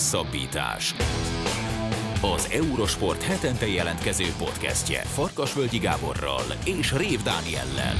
[0.00, 0.94] Hosszabbítás.
[2.22, 7.94] Az Eurosport hetente jelentkező podcastje Farkasvölgyi Gáborral és Rév Dániellel.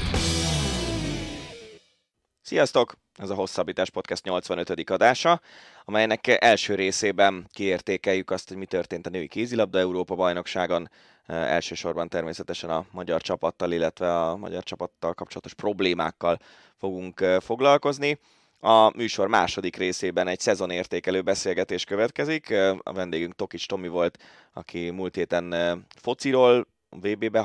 [2.41, 2.93] Sziasztok!
[3.15, 4.89] Ez a Hosszabbítás Podcast 85.
[4.89, 5.41] adása,
[5.85, 10.89] amelynek első részében kiértékeljük azt, hogy mi történt a női kézilabda Európa bajnokságon,
[11.25, 16.39] elsősorban természetesen a magyar csapattal, illetve a magyar csapattal kapcsolatos problémákkal
[16.77, 18.19] fogunk foglalkozni.
[18.63, 22.51] A műsor második részében egy szezonértékelő beszélgetés következik.
[22.83, 24.17] A vendégünk Tokics Tomi volt,
[24.53, 25.55] aki múlt héten
[26.01, 27.43] fociról, VB-be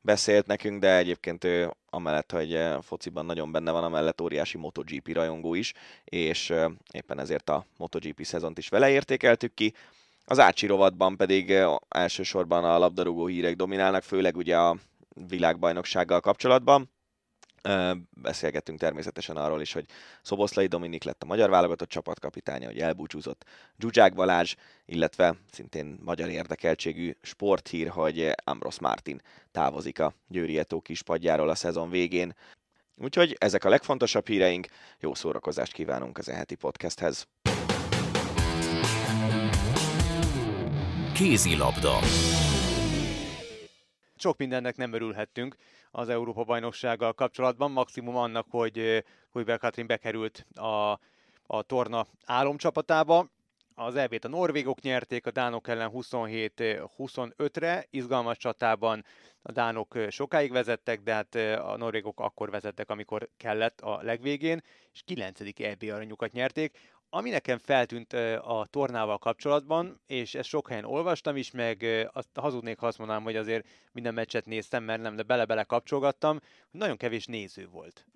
[0.00, 5.54] beszélt nekünk, de egyébként ő amellett, hogy fociban nagyon benne van, amellett óriási MotoGP rajongó
[5.54, 5.72] is,
[6.04, 6.52] és
[6.92, 9.74] éppen ezért a MotoGP szezont is vele értékeltük ki.
[10.24, 11.54] Az Ácsi rovatban pedig
[11.88, 14.76] elsősorban a labdarúgó hírek dominálnak, főleg ugye a
[15.28, 16.90] világbajnoksággal kapcsolatban.
[18.10, 19.84] Beszélgettünk természetesen arról is, hogy
[20.22, 23.44] Szoboszlai Dominik lett a magyar válogatott csapatkapitánya, hogy elbúcsúzott
[23.78, 29.20] Zsuzsák Balázs, illetve szintén magyar érdekeltségű sporthír, hogy Ambros Martin
[29.52, 32.34] távozik a Győri Etó kispadjáról a szezon végén.
[32.96, 34.66] Úgyhogy ezek a legfontosabb híreink,
[34.98, 37.28] jó szórakozást kívánunk az eheti podcasthez.
[41.14, 41.98] Kézilabda.
[44.16, 45.56] Sok mindennek nem örülhettünk
[45.90, 50.98] az Európa-bajnoksággal kapcsolatban, maximum annak, hogy Hujber Katrin bekerült a,
[51.46, 53.26] a torna álomcsapatába.
[53.74, 59.04] Az elvét a norvégok nyerték, a dánok ellen 27-25-re, izgalmas csatában
[59.42, 65.02] a dánok sokáig vezettek, de hát a norvégok akkor vezettek, amikor kellett a legvégén, és
[65.04, 65.40] 9.
[65.56, 66.78] EB aranyukat nyerték.
[67.12, 72.78] Ami nekem feltűnt a tornával kapcsolatban, és ezt sok helyen olvastam is, meg azt hazudnék,
[72.78, 76.38] ha azt mondanám, hogy azért minden meccset néztem, mert nem, de bele-bele kapcsolgattam,
[76.70, 78.06] hogy nagyon kevés néző volt.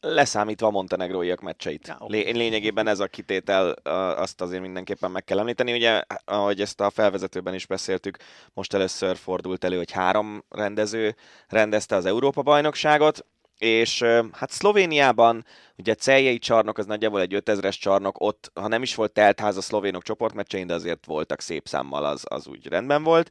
[0.00, 1.86] Leszámítva a montenegróiak meccseit.
[1.86, 2.32] Ja, okay.
[2.32, 3.70] Lényegében ez a kitétel,
[4.16, 5.72] azt azért mindenképpen meg kell említeni.
[5.72, 8.16] Ugye, ahogy ezt a felvezetőben is beszéltük,
[8.52, 11.16] most először fordult elő, hogy három rendező
[11.48, 13.26] rendezte az Európa-bajnokságot,
[13.58, 14.02] és
[14.32, 15.44] hát Szlovéniában
[15.76, 19.60] ugye Celjei csarnok az nagyjából egy 5000-es csarnok, ott ha nem is volt teltház a
[19.60, 23.30] szlovénok csoportmeccsein, de azért voltak szép számmal, az, az úgy rendben volt.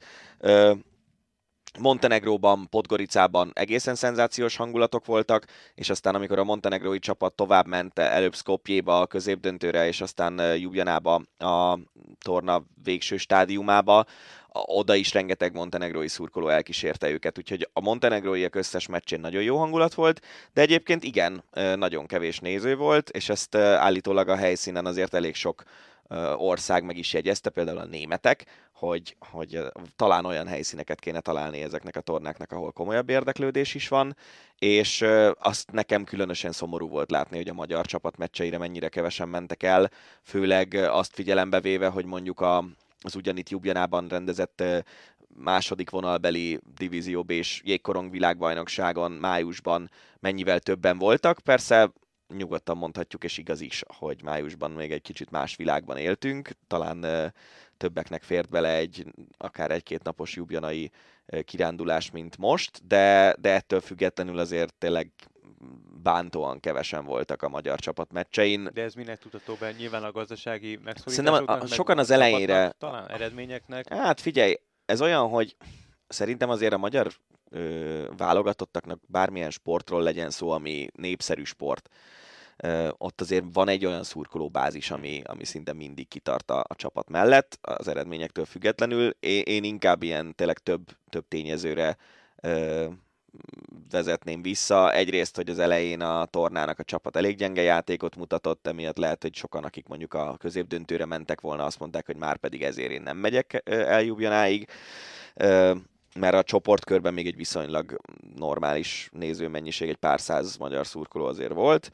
[1.80, 8.36] Montenegróban, Podgoricában egészen szenzációs hangulatok voltak, és aztán amikor a montenegrói csapat tovább ment előbb
[8.36, 11.80] Skopjéba a középdöntőre, és aztán Ljubljanába a
[12.20, 14.06] torna végső stádiumába,
[14.66, 19.94] oda is rengeteg montenegrói szurkoló elkísérte őket, úgyhogy a montenegróiak összes meccsén nagyon jó hangulat
[19.94, 20.22] volt,
[20.54, 21.44] de egyébként igen,
[21.76, 25.64] nagyon kevés néző volt, és ezt állítólag a helyszínen azért elég sok
[26.38, 29.62] ország meg is jegyezte, például a németek, hogy, hogy
[29.96, 34.16] talán olyan helyszíneket kéne találni ezeknek a tornáknak, ahol komolyabb érdeklődés is van,
[34.60, 35.06] és
[35.40, 39.92] azt nekem különösen szomorú volt látni, hogy a magyar csapat meccseire mennyire kevesen mentek el,
[40.24, 42.66] főleg azt figyelembe véve, hogy mondjuk a,
[43.06, 44.64] az ugyanitt Jubjanában rendezett
[45.38, 49.90] második vonalbeli divízió és jégkorong világbajnokságon májusban
[50.20, 51.40] mennyivel többen voltak.
[51.40, 51.92] Persze
[52.28, 56.50] nyugodtan mondhatjuk, és igaz is, hogy májusban még egy kicsit más világban éltünk.
[56.68, 57.34] Talán
[57.78, 59.06] többeknek fért bele egy
[59.38, 60.92] akár egy-két napos jubjanai
[61.44, 65.12] kirándulás, mint most, de, de ettől függetlenül azért tényleg
[66.04, 68.70] bántóan kevesen voltak a magyar csapat meccsein.
[68.74, 69.72] De ez minek tudható be?
[69.72, 71.36] Nyilván a gazdasági megszorításoknak?
[71.36, 72.74] Szerintem a, a, sokan az elejére...
[72.78, 73.94] Talán eredményeknek?
[73.94, 74.56] Hát figyelj,
[74.86, 75.56] ez olyan, hogy
[76.08, 77.12] szerintem azért a magyar
[77.50, 81.90] ö, válogatottaknak bármilyen sportról legyen szó, ami népszerű sport,
[82.58, 87.10] ö, ott azért van egy olyan szurkolóbázis, ami, ami szinte mindig kitart a, a csapat
[87.10, 89.16] mellett, az eredményektől függetlenül.
[89.20, 91.98] Én, én inkább ilyen tényleg több, több tényezőre
[92.42, 92.86] ö,
[93.90, 94.94] vezetném vissza.
[94.94, 99.36] Egyrészt, hogy az elején a tornának a csapat elég gyenge játékot mutatott, emiatt lehet, hogy
[99.36, 103.18] sokan, akik mondjuk a középdöntőre mentek volna, azt mondták, hogy már pedig ezért én nem
[103.18, 104.68] megyek eljubjanáig
[106.20, 108.00] mert a csoportkörben még egy viszonylag
[108.36, 111.92] normális nézőmennyiség, egy pár száz magyar szurkoló azért volt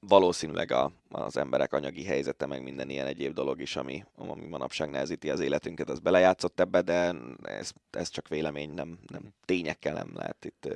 [0.00, 4.90] valószínűleg a, az emberek anyagi helyzete, meg minden ilyen egyéb dolog is, ami, ami manapság
[4.90, 10.10] nehezíti az életünket, az belejátszott ebbe, de ez, ez csak vélemény, nem, nem tényekkel nem
[10.14, 10.68] lehet itt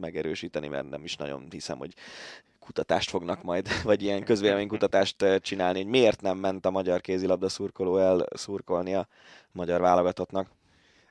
[0.00, 1.94] megerősíteni, mert nem is nagyon hiszem, hogy
[2.58, 7.98] kutatást fognak majd, vagy ilyen közvéleménykutatást csinálni, hogy miért nem ment a magyar kézilabda szurkoló
[7.98, 9.08] el szurkolni a
[9.52, 10.50] magyar válogatottnak.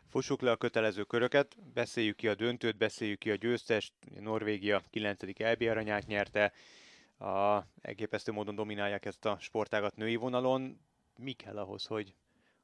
[0.10, 3.94] Fussuk le a kötelező köröket, beszéljük ki a döntőt, beszéljük ki a győztest.
[4.20, 5.24] Norvégia 9.
[5.38, 6.54] EB aranyát nyerte,
[7.20, 10.80] a, elképesztő módon dominálják ezt a sportágat női vonalon.
[11.18, 12.14] Mi kell ahhoz, hogy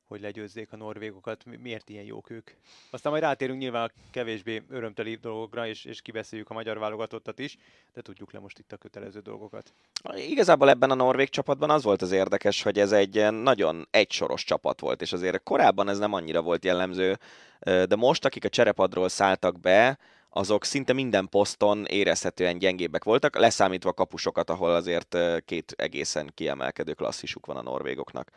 [0.08, 1.46] hogy legyőzzék a norvégokat.
[1.62, 2.52] Miért ilyen jók ők?
[2.90, 7.58] Aztán majd rátérünk nyilván a kevésbé örömteli dolgokra, és, és kibeszéljük a magyar válogatottat is,
[7.94, 9.74] de tudjuk le most itt a kötelező dolgokat.
[10.16, 14.80] Igazából ebben a norvég csapatban az volt az érdekes, hogy ez egy nagyon egysoros csapat
[14.80, 17.20] volt, és azért korábban ez nem annyira volt jellemző,
[17.60, 19.98] de most, akik a cserepadról szálltak be,
[20.38, 27.46] azok szinte minden poszton érezhetően gyengébbek voltak, leszámítva kapusokat, ahol azért két egészen kiemelkedő klasszisuk
[27.46, 28.32] van a norvégoknak.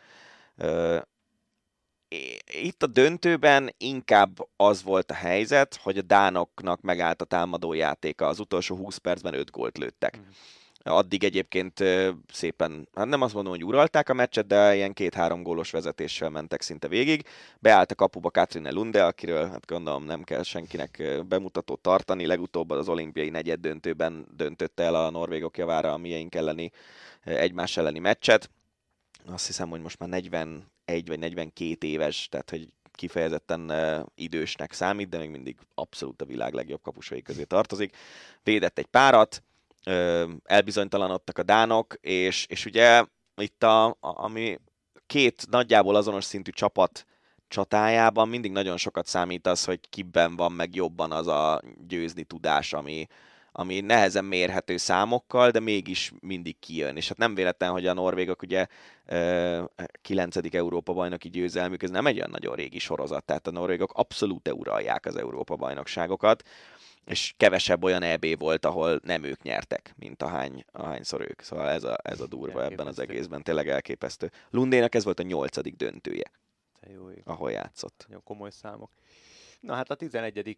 [2.45, 8.27] Itt a döntőben inkább az volt a helyzet, hogy a dánoknak megállt a támadó játéka.
[8.27, 10.19] Az utolsó 20 percben 5 gólt lőttek.
[10.83, 11.83] Addig egyébként
[12.31, 16.61] szépen, hát nem azt mondom, hogy uralták a meccset, de ilyen két-három gólos vezetéssel mentek
[16.61, 17.25] szinte végig.
[17.59, 22.25] Beállt a kapuba Katrine Lunde, akiről hát gondolom nem kell senkinek bemutatót tartani.
[22.25, 26.71] Legutóbb az olimpiai negyed döntőben döntötte el a norvégok javára a mieink elleni
[27.23, 28.49] egymás elleni meccset.
[29.25, 30.63] Azt hiszem, hogy most már 41
[31.07, 33.71] vagy 42 éves, tehát hogy kifejezetten
[34.15, 37.95] idősnek számít, de még mindig abszolút a világ legjobb kapusai közé tartozik.
[38.43, 39.43] Védett egy párat,
[40.43, 43.05] elbizonytalanodtak a dánok, és, és ugye
[43.35, 44.59] itt a, a, ami
[45.05, 47.05] két nagyjából azonos szintű csapat
[47.47, 52.73] csatájában mindig nagyon sokat számít az, hogy kiben van meg jobban az a győzni tudás,
[52.73, 53.07] ami,
[53.59, 56.95] ami nehezen mérhető számokkal, de mégis mindig kijön.
[56.95, 58.67] És hát nem véletlen, hogy a norvégok ugye
[60.01, 60.35] 9.
[60.55, 65.05] Európa bajnoki győzelmük, ez nem egy olyan nagyon régi sorozat, tehát a norvégok abszolút uralják
[65.05, 66.43] az Európa bajnokságokat
[67.05, 71.41] és kevesebb olyan EB volt, ahol nem ők nyertek, mint ahány, ahányszor ők.
[71.41, 74.31] Szóval ez a, ez a durva ebben az egészben, tényleg elképesztő.
[74.49, 76.31] Lundének ez volt a nyolcadik döntője,
[76.93, 78.07] jó, ahol játszott.
[78.11, 78.91] Jó komoly számok.
[79.59, 80.57] Na hát a 11.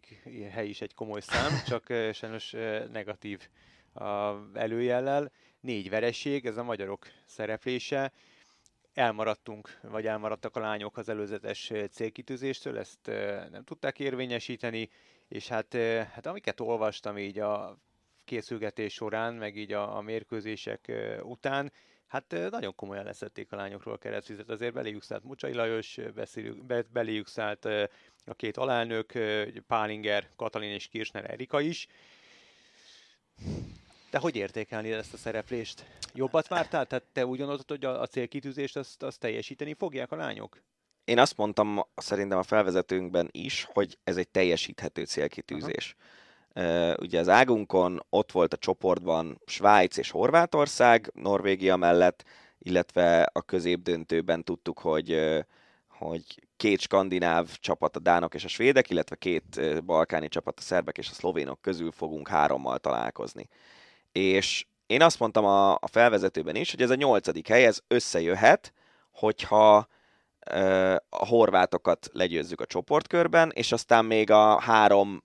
[0.50, 2.50] hely is egy komoly szám, csak sajnos
[2.92, 3.48] negatív
[4.52, 5.32] előjellel.
[5.60, 8.12] Négy vereség, ez a magyarok szereplése.
[8.94, 13.06] Elmaradtunk, vagy elmaradtak a lányok az előzetes célkitűzéstől, ezt
[13.50, 14.88] nem tudták érvényesíteni
[15.32, 15.74] és hát,
[16.12, 17.78] hát amiket olvastam így a
[18.24, 21.72] készülgetés során, meg így a, a mérkőzések után,
[22.06, 24.50] hát nagyon komolyan leszették a lányokról a keresztvizet.
[24.50, 25.98] Azért beléjük szállt Mucsai Lajos,
[26.66, 27.68] be, beléjük szállt
[28.24, 29.12] a két alelnök,
[29.66, 31.86] Pálinger, Katalin és Kirchner Erika is.
[34.10, 35.84] De hogy értékelni ezt a szereplést?
[36.14, 36.86] Jobbat vártál?
[36.86, 40.62] Tehát te gondolod, hogy a, a célkitűzést azt, azt teljesíteni fogják a lányok?
[41.04, 45.96] én azt mondtam szerintem a felvezetőnkben is, hogy ez egy teljesíthető célkitűzés.
[46.54, 52.24] Uh, ugye az águnkon ott volt a csoportban Svájc és Horvátország, Norvégia mellett,
[52.58, 55.18] illetve a középdöntőben tudtuk, hogy,
[55.88, 56.24] hogy
[56.62, 61.10] két skandináv csapat, a dánok és a svédek, illetve két balkáni csapat, a szerbek és
[61.10, 63.48] a szlovénok közül fogunk hárommal találkozni.
[64.12, 68.72] És én azt mondtam a, a felvezetőben is, hogy ez a nyolcadik hely, ez összejöhet,
[69.10, 69.86] hogyha
[71.08, 75.22] a horvátokat legyőzzük a csoportkörben, és aztán még a három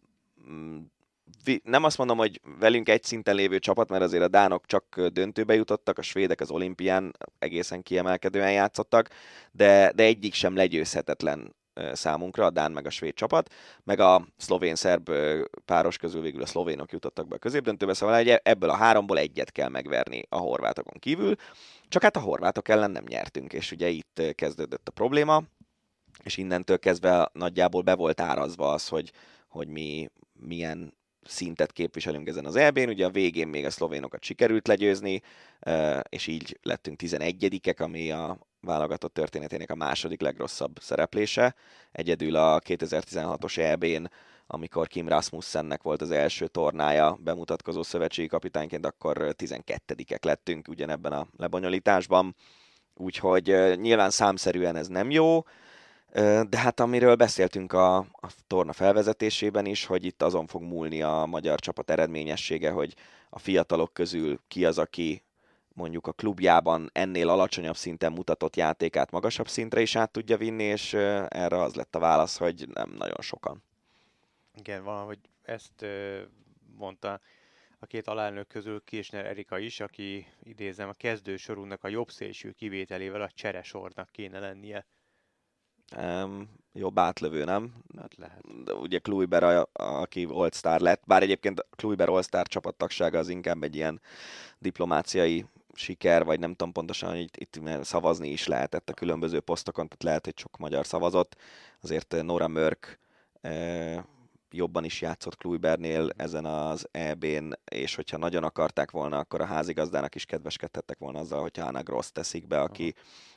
[0.49, 0.77] mm,
[1.63, 5.53] nem azt mondom, hogy velünk egy szinten lévő csapat, mert azért a dánok csak döntőbe
[5.53, 9.09] jutottak, a svédek az olimpián egészen kiemelkedően játszottak,
[9.51, 11.55] de, de egyik sem legyőzhetetlen
[11.93, 13.53] számunkra, a Dán meg a svéd csapat,
[13.83, 15.11] meg a szlovén-szerb
[15.65, 19.69] páros közül végül a szlovénok jutottak be a középdöntőbe, szóval ebből a háromból egyet kell
[19.69, 21.35] megverni a horvátokon kívül,
[21.87, 25.43] csak hát a horvátok ellen nem nyertünk, és ugye itt kezdődött a probléma,
[26.23, 29.11] és innentől kezdve nagyjából be volt árazva az, hogy,
[29.47, 30.96] hogy mi milyen
[31.27, 32.89] szintet képviselünk ezen az EB-n.
[32.89, 35.21] Ugye a végén még a szlovénokat sikerült legyőzni,
[36.09, 41.55] és így lettünk 11-ek, ami a válogatott történetének a második legrosszabb szereplése.
[41.91, 44.09] Egyedül a 2016-os EB-n
[44.47, 51.27] amikor Kim Rasmussennek volt az első tornája bemutatkozó szövetségi kapitányként, akkor 12-ek lettünk ugyanebben a
[51.37, 52.35] lebonyolításban.
[52.95, 55.43] Úgyhogy nyilván számszerűen ez nem jó,
[56.49, 61.25] de hát amiről beszéltünk a, a torna felvezetésében is, hogy itt azon fog múlni a
[61.25, 62.93] magyar csapat eredményessége, hogy
[63.29, 65.23] a fiatalok közül ki az, aki
[65.73, 70.93] mondjuk a klubjában ennél alacsonyabb szinten mutatott játékát magasabb szintre is át tudja vinni, és
[71.27, 73.63] erre az lett a válasz, hogy nem nagyon sokan.
[74.55, 75.85] Igen, valahogy ezt
[76.77, 77.19] mondta
[77.79, 83.21] a két alelnök közül Kirchner Erika is, aki idézem a kezdősorunknak a jobb szélső kivételével
[83.21, 84.85] a cseresornak kéne lennie.
[85.95, 87.73] Um, jobb átlövő, nem?
[87.97, 88.63] Hát lehet.
[88.63, 93.75] De ugye Kluiber, a, aki All-Star lett, bár egyébként Kluiber All-Star csapattagsága az inkább egy
[93.75, 94.01] ilyen
[94.59, 99.87] diplomáciai siker, vagy nem tudom pontosan, hogy itt, itt szavazni is lehetett a különböző posztokon,
[99.87, 101.35] tehát lehet, hogy sok magyar szavazott.
[101.81, 102.99] Azért Nora Mörk
[104.51, 110.15] jobban is játszott Kluibernél ezen az EB-n, és hogyha nagyon akarták volna, akkor a házigazdának
[110.15, 112.93] is kedveskedhettek volna azzal, hogyha Anna Gross teszik be, aki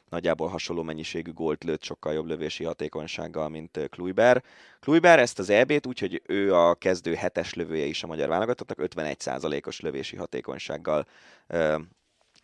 [0.08, 4.44] nagyjából hasonló mennyiségű gólt lőtt, sokkal jobb lövési hatékonysággal, mint Kluiber.
[4.80, 9.80] Kluiber ezt az EB-t, úgyhogy ő a kezdő hetes lövője is a magyar válogatottnak, 51%-os
[9.80, 11.06] lövési hatékonysággal
[11.46, 11.78] ö,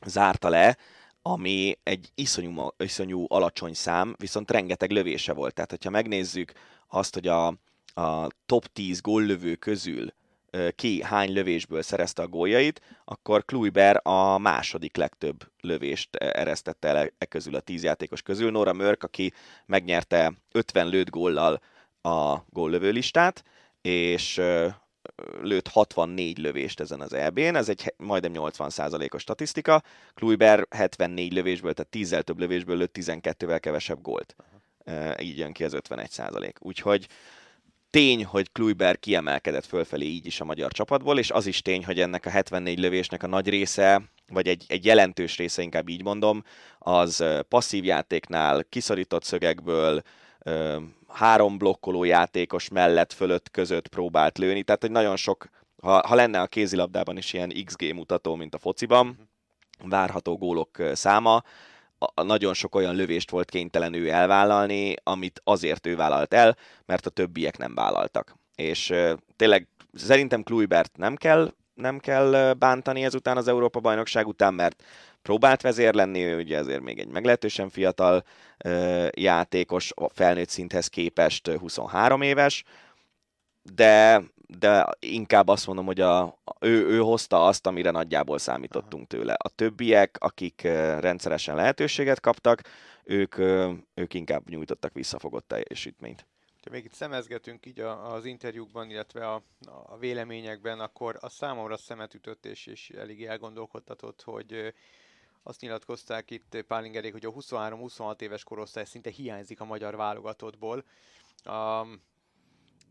[0.06, 0.76] zárta le,
[1.23, 5.54] ami egy iszonyú, iszonyú alacsony szám, viszont rengeteg lövése volt.
[5.54, 6.52] Tehát, hogyha megnézzük
[6.88, 7.54] azt, hogy a,
[7.96, 10.12] a top 10 góllövő közül
[10.74, 17.24] ki hány lövésből szerezte a góljait, akkor Kluiber a második legtöbb lövést eresztette el e
[17.24, 18.50] közül a 10 játékos közül.
[18.50, 19.32] Nora Mörk, aki
[19.66, 21.60] megnyerte 50 lőtt góllal
[22.02, 23.44] a góllövő listát,
[23.80, 24.40] és
[25.42, 29.82] lőtt 64 lövést ezen az EB-n, ez egy majdnem 80%-os statisztika.
[30.14, 34.36] Kluiber 74 lövésből, tehát 10 több lövésből lőtt 12-vel kevesebb gólt.
[34.86, 35.22] Uh-huh.
[35.22, 36.52] Így jön ki az 51%.
[36.58, 37.08] Úgyhogy
[37.90, 42.00] tény, hogy Kluiber kiemelkedett fölfelé így is a magyar csapatból, és az is tény, hogy
[42.00, 46.42] ennek a 74 lövésnek a nagy része, vagy egy, egy jelentős része, inkább így mondom,
[46.78, 50.02] az passzív játéknál, kiszorított szögekből,
[51.08, 55.48] három blokkoló játékos mellett, fölött, között próbált lőni, tehát hogy nagyon sok,
[55.82, 59.30] ha, ha lenne a kézilabdában is ilyen XG mutató, mint a fociban,
[59.84, 61.42] várható gólok száma,
[62.14, 67.10] nagyon sok olyan lövést volt kénytelen ő elvállalni, amit azért ő vállalt el, mert a
[67.10, 68.36] többiek nem vállaltak.
[68.54, 68.94] És
[69.36, 74.82] tényleg szerintem Kluibert nem kell, nem kell bántani ezután az Európa-bajnokság után, mert
[75.22, 78.24] próbált vezér lenni, ő ugye ezért még egy meglehetősen fiatal
[78.64, 82.64] ö, játékos, a felnőtt szinthez képest 23 éves,
[83.74, 89.34] de, de inkább azt mondom, hogy a, ő, ő hozta azt, amire nagyjából számítottunk tőle.
[89.38, 90.62] A többiek, akik
[91.00, 92.62] rendszeresen lehetőséget kaptak,
[93.04, 93.38] ők,
[93.94, 96.26] ők inkább nyújtottak visszafogott teljesítményt.
[96.62, 99.42] Ha még itt szemezgetünk így az interjúkban, illetve a,
[99.86, 104.74] a véleményekben, akkor a számomra szemet ütött és, és elég elgondolkodtatott, hogy
[105.42, 110.84] azt nyilatkozták itt Pálingerék, hogy a 23-26 éves korosztály szinte hiányzik a magyar válogatottból.
[111.44, 112.02] Um,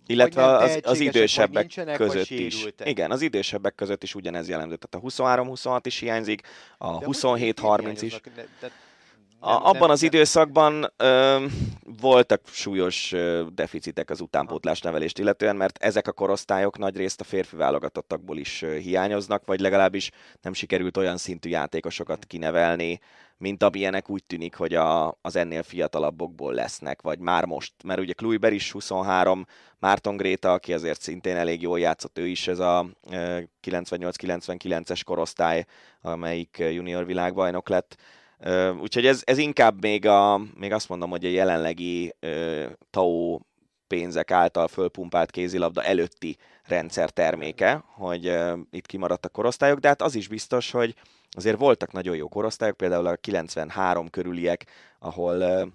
[0.07, 2.65] illetve az, az idősebbek között is.
[2.83, 4.75] Igen, az idősebbek között is ugyanez jellemző.
[4.75, 6.41] Tehát a 23-26 is hiányzik,
[6.77, 8.21] a 27-30 is.
[8.59, 8.71] De
[9.45, 11.45] a, abban az időszakban ö,
[12.01, 17.23] voltak súlyos ö, deficitek az utánpótlás nevelést illetően, mert ezek a korosztályok nagy részt a
[17.23, 20.11] férfi válogatottakból is ö, hiányoznak, vagy legalábbis
[20.41, 22.99] nem sikerült olyan szintű játékosokat kinevelni,
[23.37, 27.73] mint amilyenek úgy tűnik, hogy a, az ennél fiatalabbokból lesznek, vagy már most.
[27.83, 29.45] Mert ugye Kluiber is 23,
[29.79, 32.85] Márton Gréta, aki azért szintén elég jól játszott, ő is ez a
[33.63, 35.65] 98-99-es korosztály,
[36.01, 37.95] amelyik junior világbajnok lett
[38.81, 42.13] Úgyhogy ez, ez inkább még, a, még azt mondom, hogy a jelenlegi
[42.89, 43.39] TAO
[43.87, 50.15] pénzek által fölpumpált kézilabda előtti rendszer terméke, hogy uh, itt kimaradtak korosztályok, de hát az
[50.15, 50.95] is biztos, hogy
[51.29, 54.65] azért voltak nagyon jó korosztályok, például a 93 körüliek,
[54.99, 55.67] ahol uh,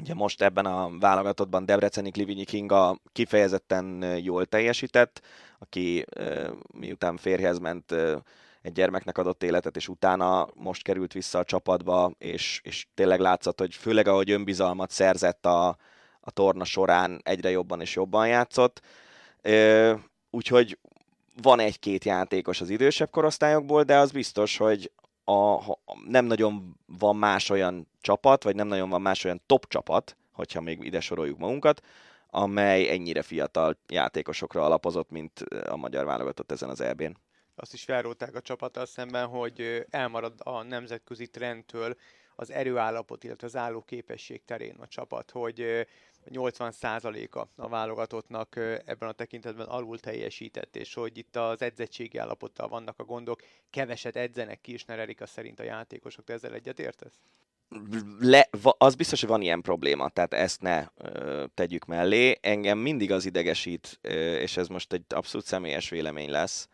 [0.00, 5.20] ugye most ebben a válogatottban Debreceni Klivinyi Kinga kifejezetten jól teljesített,
[5.58, 8.12] aki uh, miután férjhez ment uh,
[8.62, 13.58] egy gyermeknek adott életet, és utána most került vissza a csapatba, és, és tényleg látszott,
[13.58, 15.68] hogy főleg ahogy önbizalmat szerzett a,
[16.20, 18.80] a torna során, egyre jobban és jobban játszott.
[20.30, 20.78] Úgyhogy
[21.42, 24.92] van egy-két játékos az idősebb korosztályokból, de az biztos, hogy
[25.24, 25.58] a,
[26.06, 30.60] nem nagyon van más olyan csapat, vagy nem nagyon van más olyan top csapat, hogyha
[30.60, 31.80] még ide soroljuk magunkat,
[32.30, 37.16] amely ennyire fiatal játékosokra alapozott, mint a magyar válogatott ezen az EB-n
[37.60, 41.96] azt is felróták a csapattal szemben, hogy elmarad a nemzetközi trendtől
[42.34, 45.86] az erőállapot, illetve az álló képesség terén a csapat, hogy
[46.26, 52.98] 80%-a a válogatottnak ebben a tekintetben alul teljesített, és hogy itt az edzettségi állapottal vannak
[52.98, 54.84] a gondok, keveset edzenek ki, és
[55.18, 56.24] a szerint a játékosok.
[56.24, 57.20] Te ezzel egyetértesz?
[58.18, 58.48] Le,
[58.78, 62.38] az biztos, hogy van ilyen probléma, tehát ezt ne ö, tegyük mellé.
[62.40, 66.68] Engem mindig az idegesít, ö, és ez most egy abszolút személyes vélemény lesz,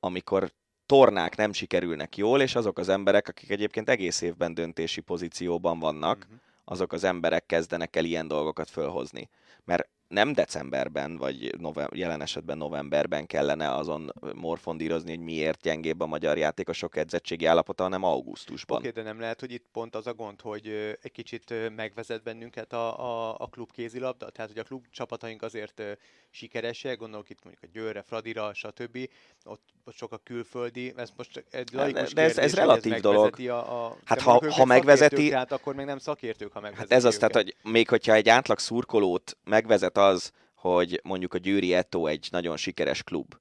[0.00, 0.52] amikor
[0.86, 6.16] tornák nem sikerülnek jól, és azok az emberek, akik egyébként egész évben döntési pozícióban vannak,
[6.16, 6.38] uh-huh.
[6.64, 9.28] azok az emberek kezdenek el ilyen dolgokat fölhozni.
[9.64, 16.06] Mert nem decemberben, vagy november, jelen esetben novemberben kellene azon morfondírozni, hogy miért gyengébb a
[16.06, 18.76] magyar játékosok edzettségi állapota, hanem augusztusban.
[18.78, 20.66] Oké, okay, de nem lehet, hogy itt pont az a gond, hogy
[21.02, 24.30] egy kicsit megvezet bennünket a, a, a klub kézilabda?
[24.30, 25.82] Tehát, hogy a klub csapataink azért
[26.30, 28.98] sikeresek, gondolok itt mondjuk a Győrre, Fradira, stb.
[29.44, 33.40] Ott, ott sok a külföldi, ez most egy laikus de ez, ez relatív ez dolog.
[33.40, 35.32] A, a, hát ha, ha megvezeti...
[35.32, 38.28] Hát akkor még nem szakértők, ha megvezeti Hát ez az, tehát, hogy még hogyha egy
[38.28, 43.34] átlag szurkolót megvezet az, hogy mondjuk a Győri Eto egy nagyon sikeres klub.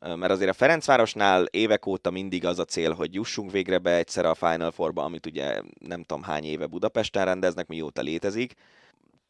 [0.00, 4.24] Mert azért a Ferencvárosnál évek óta mindig az a cél, hogy jussunk végre be egyszer
[4.24, 8.54] a Final Four-ba, amit ugye nem tudom hány éve Budapesten rendeznek, mióta létezik.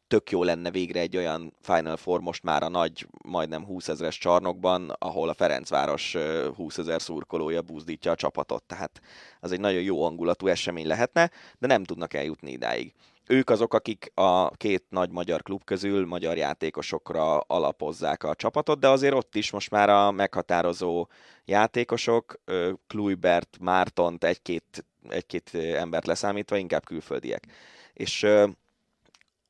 [0.07, 4.17] Tök jó lenne végre egy olyan Final Four most már a nagy, majdnem 20 ezeres
[4.17, 6.15] csarnokban, ahol a Ferencváros
[6.55, 8.63] 20 ezer szurkolója buzdítja a csapatot.
[8.63, 9.01] Tehát
[9.39, 12.93] az egy nagyon jó hangulatú esemény lehetne, de nem tudnak eljutni idáig
[13.27, 18.89] ők azok, akik a két nagy magyar klub közül magyar játékosokra alapozzák a csapatot, de
[18.89, 21.07] azért ott is most már a meghatározó
[21.45, 22.41] játékosok,
[22.87, 27.45] Kluibert, Mártont, egy-két, egy-két embert leszámítva, inkább külföldiek.
[27.93, 28.27] És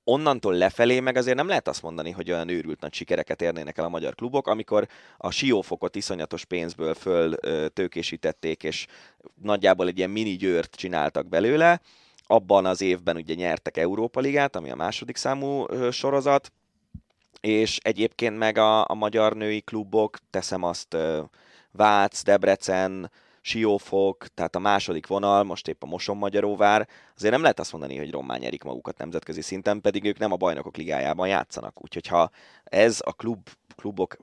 [0.03, 3.85] onnantól lefelé meg azért nem lehet azt mondani, hogy olyan őrült nagy sikereket érnének el
[3.85, 7.35] a magyar klubok, amikor a siófokot iszonyatos pénzből föl
[7.69, 8.87] tőkésítették, és
[9.41, 11.81] nagyjából egy ilyen mini győrt csináltak belőle,
[12.27, 16.51] abban az évben ugye nyertek Európa Ligát, ami a második számú sorozat,
[17.41, 20.97] és egyébként meg a, a magyar női klubok, teszem azt
[21.71, 27.59] Vác, Debrecen, Siófok, tehát a második vonal, most épp a Moson Magyaróvár, azért nem lehet
[27.59, 31.83] azt mondani, hogy rommá nyerik magukat nemzetközi szinten, pedig ők nem a bajnokok ligájában játszanak.
[31.83, 32.29] Úgyhogy ha
[32.63, 34.17] ez a klub, klubok,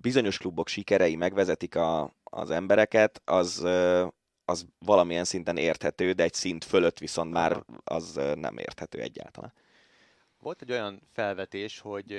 [0.00, 3.66] bizonyos klubok sikerei megvezetik a, az embereket, az,
[4.44, 9.52] az valamilyen szinten érthető, de egy szint fölött viszont már az nem érthető egyáltalán.
[10.40, 12.16] Volt egy olyan felvetés, hogy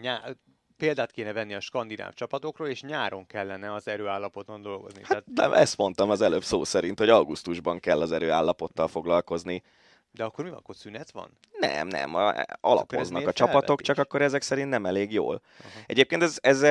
[0.00, 0.36] nyá-
[0.76, 5.00] példát kéne venni a skandináv csapatokról, és nyáron kellene az erőállapoton dolgozni.
[5.00, 5.50] Hát, Tehát...
[5.50, 9.62] Nem, ezt mondtam az előbb szó szerint, hogy augusztusban kell az erőállapottal foglalkozni.
[10.10, 11.38] De akkor mi van, akkor szünet van?
[11.58, 12.14] Nem, nem,
[12.60, 13.86] alapoznak a csapatok, felvetés?
[13.86, 15.42] csak akkor ezek szerint nem elég jól.
[15.58, 15.82] Uh-huh.
[15.86, 16.62] Egyébként ez, ez,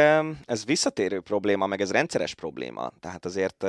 [0.45, 2.91] ez visszatérő probléma, meg ez rendszeres probléma.
[2.99, 3.65] Tehát azért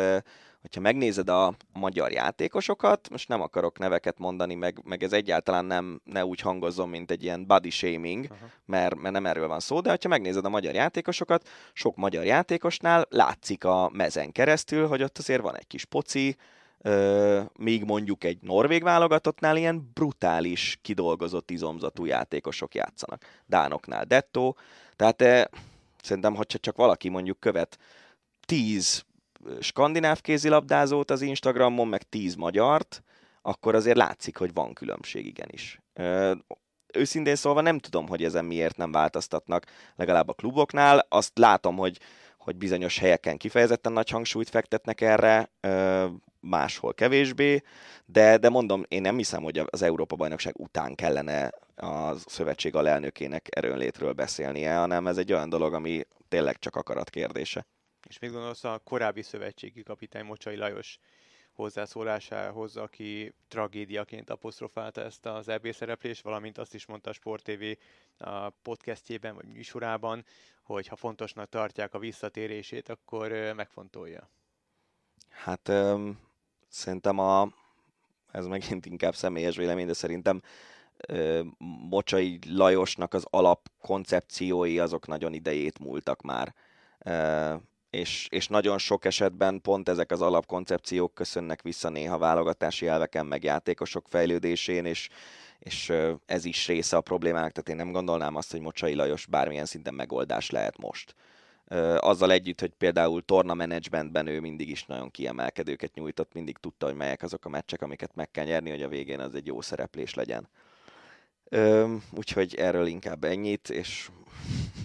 [0.62, 6.00] hogyha megnézed a magyar játékosokat, most nem akarok neveket mondani, meg, meg ez egyáltalán nem
[6.04, 8.48] ne úgy hangozom, mint egy ilyen body shaming, uh-huh.
[8.64, 13.06] mert, mert nem erről van szó, de hogyha megnézed a magyar játékosokat, sok magyar játékosnál
[13.10, 16.36] látszik a mezen keresztül, hogy ott azért van egy kis poci,
[16.84, 23.24] Uh, míg mondjuk egy norvég válogatottnál ilyen brutális, kidolgozott izomzatú játékosok játszanak.
[23.46, 24.54] Dánoknál Detto,
[24.96, 25.60] tehát uh,
[26.02, 27.78] szerintem, hogyha csak valaki mondjuk követ
[28.46, 29.04] 10
[29.60, 33.02] skandináv kézilabdázót az Instagramon, meg tíz magyart,
[33.42, 35.80] akkor azért látszik, hogy van különbség igenis.
[35.92, 36.32] Ö,
[36.92, 39.66] őszintén szólva nem tudom, hogy ezen miért nem változtatnak,
[39.96, 41.06] legalább a kluboknál.
[41.08, 41.98] Azt látom, hogy,
[42.38, 46.06] hogy bizonyos helyeken kifejezetten nagy hangsúlyt fektetnek erre, ö,
[46.40, 47.62] máshol kevésbé,
[48.04, 54.12] de, de mondom, én nem hiszem, hogy az Európa-bajnokság után kellene a szövetség alelnökének erőnlétről
[54.12, 57.66] beszélnie, hanem ez egy olyan dolog, ami tényleg csak akarat kérdése.
[58.08, 60.98] És mit gondolsz a korábbi szövetségi kapitány Mocsai Lajos
[61.52, 67.64] hozzászólásához, aki tragédiaként apostrofálta ezt az EB szereplést, valamint azt is mondta a Sport TV
[68.62, 70.24] podcastjében vagy műsorában,
[70.62, 74.28] hogy ha fontosnak tartják a visszatérését, akkor megfontolja.
[75.28, 76.18] Hát öm,
[76.68, 77.52] szerintem a,
[78.30, 80.42] ez megint inkább személyes vélemény, de szerintem
[81.88, 86.54] Mocsai Lajosnak az alapkoncepciói azok nagyon idejét múltak már
[87.92, 93.44] és, és nagyon sok esetben pont ezek az alapkoncepciók köszönnek vissza néha válogatási elveken, meg
[93.44, 95.08] játékosok fejlődésén, és,
[95.58, 95.92] és
[96.26, 99.94] ez is része a problémának, tehát én nem gondolnám azt, hogy Mocsai Lajos bármilyen szinten
[99.94, 101.14] megoldás lehet most.
[101.98, 106.94] Azzal együtt, hogy például torna managementben ő mindig is nagyon kiemelkedőket nyújtott, mindig tudta, hogy
[106.94, 110.14] melyek azok a meccsek, amiket meg kell nyerni, hogy a végén az egy jó szereplés
[110.14, 110.48] legyen.
[112.16, 114.10] Úgyhogy erről inkább ennyit, és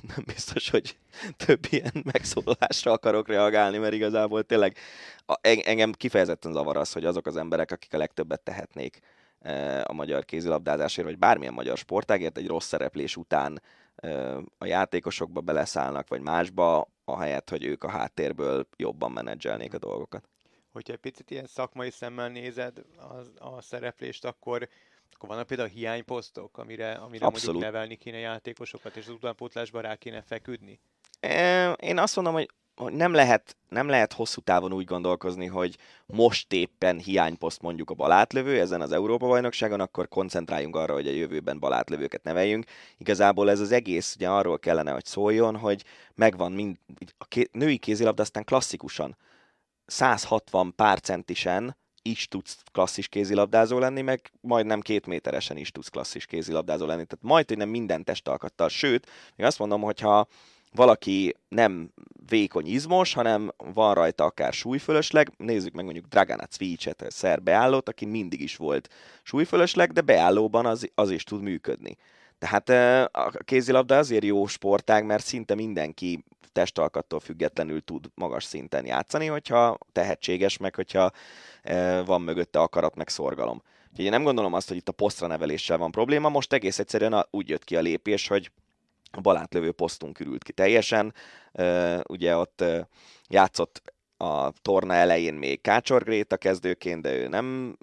[0.01, 0.97] nem biztos, hogy
[1.45, 4.77] több ilyen megszólalásra akarok reagálni, mert igazából tényleg
[5.41, 8.99] engem kifejezetten zavar az, hogy azok az emberek, akik a legtöbbet tehetnék
[9.39, 13.61] e, a magyar kézilabdázásért, vagy bármilyen magyar sportágért egy rossz szereplés után
[13.95, 20.29] e, a játékosokba beleszállnak, vagy másba, ahelyett, hogy ők a háttérből jobban menedzselnék a dolgokat.
[20.71, 22.81] Hogyha egy picit ilyen szakmai szemmel nézed
[23.39, 24.67] a, a szereplést, akkor
[25.13, 27.45] akkor vannak például hiányposztok, amire, amire Abszolút.
[27.45, 30.79] mondjuk nevelni kéne játékosokat, és az utánpótlásban rá kéne feküdni?
[31.75, 36.53] Én azt mondom, hogy hogy nem lehet, nem lehet hosszú távon úgy gondolkozni, hogy most
[36.53, 42.23] éppen hiányposzt mondjuk a balátlövő ezen az Európa-bajnokságon, akkor koncentráljunk arra, hogy a jövőben balátlövőket
[42.23, 42.65] neveljünk.
[42.97, 45.83] Igazából ez az egész ugye arról kellene, hogy szóljon, hogy
[46.15, 46.77] megvan mind,
[47.17, 49.17] a ké, női kézilabda aztán klasszikusan
[49.85, 51.77] 160 pár centisen
[52.09, 57.05] is tudsz klasszis kézilabdázó lenni, meg majdnem két méteresen is tudsz klasszis kézilabdázó lenni.
[57.05, 58.69] Tehát majd, hogy nem minden testalkattal.
[58.69, 60.27] Sőt, még azt mondom, hogyha
[60.71, 61.89] valaki nem
[62.29, 68.05] vékony izmos, hanem van rajta akár súlyfölösleg, nézzük meg mondjuk Dragana Cvicet, szer beállót, aki
[68.05, 68.89] mindig is volt
[69.23, 71.97] súlyfölösleg, de beállóban az, az is tud működni.
[72.39, 72.69] Tehát
[73.15, 79.77] a kézilabda azért jó sportág, mert szinte mindenki testalkattól függetlenül tud magas szinten játszani, hogyha
[79.91, 81.11] tehetséges, meg hogyha
[82.05, 83.61] van mögötte akarat, meg szorgalom.
[83.89, 87.27] Úgyhogy én nem gondolom azt, hogy itt a posztra neveléssel van probléma, most egész egyszerűen
[87.29, 88.51] úgy jött ki a lépés, hogy
[89.11, 91.13] a balátlövő posztunk ürült ki teljesen.
[92.03, 92.63] Ugye ott
[93.27, 97.77] játszott a torna elején még Kácsor Gréta kezdőként, de ő nem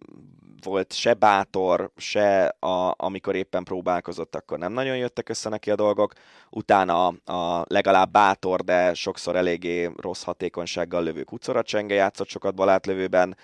[0.65, 5.75] volt se bátor, se a, amikor éppen próbálkozott, akkor nem nagyon jöttek össze neki a
[5.75, 6.13] dolgok.
[6.51, 13.37] Utána a legalább bátor, de sokszor eléggé rossz hatékonysággal lövő Kucora Csenge játszott sokat balátlövőben.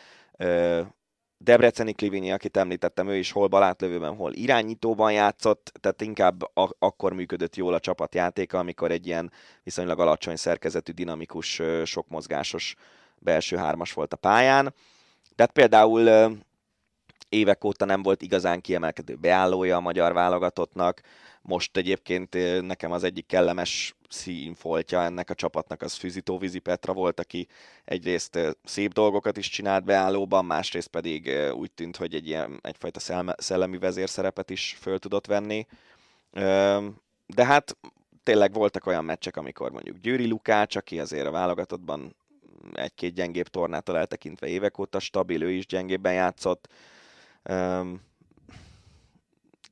[1.38, 7.12] Debreceni Klivinyi, akit említettem, ő is hol balátlövőben, hol irányítóban játszott, tehát inkább a- akkor
[7.12, 12.74] működött jól a csapatjátéka, amikor egy ilyen viszonylag alacsony szerkezetű, dinamikus, sok mozgásos
[13.18, 14.74] belső hármas volt a pályán.
[15.35, 16.09] Tehát például
[17.30, 21.00] évek óta nem volt igazán kiemelkedő beállója a magyar válogatottnak,
[21.42, 27.20] most egyébként nekem az egyik kellemes színfoltja ennek a csapatnak az Füzitó Vizi Petra volt,
[27.20, 27.46] aki
[27.84, 33.78] egyrészt szép dolgokat is csinált beállóban, másrészt pedig úgy tűnt, hogy egy ilyen egyfajta szellemi
[33.78, 35.66] vezérszerepet is föl tudott venni.
[37.26, 37.76] De hát
[38.22, 42.16] tényleg voltak olyan meccsek, amikor mondjuk Győri Lukács, aki azért a válogatottban
[42.72, 46.68] egy-két gyengébb tornától eltekintve évek óta stabil, ő is gyengébben játszott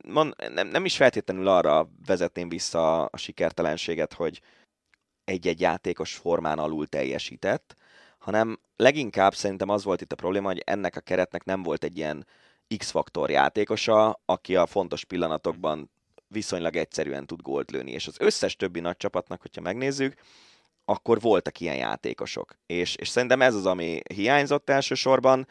[0.04, 4.40] mond, nem, nem is feltétlenül arra vezetném vissza a sikertelenséget, hogy
[5.24, 7.76] egy-egy játékos formán alul teljesített,
[8.18, 11.96] hanem leginkább szerintem az volt itt a probléma, hogy ennek a keretnek nem volt egy
[11.96, 12.26] ilyen
[12.76, 15.90] X-faktor játékosa, aki a fontos pillanatokban
[16.28, 17.90] viszonylag egyszerűen tud gólt lőni.
[17.90, 20.14] És az összes többi nagy csapatnak, hogyha megnézzük,
[20.84, 22.58] akkor voltak ilyen játékosok.
[22.66, 25.46] És, és szerintem ez az, ami hiányzott elsősorban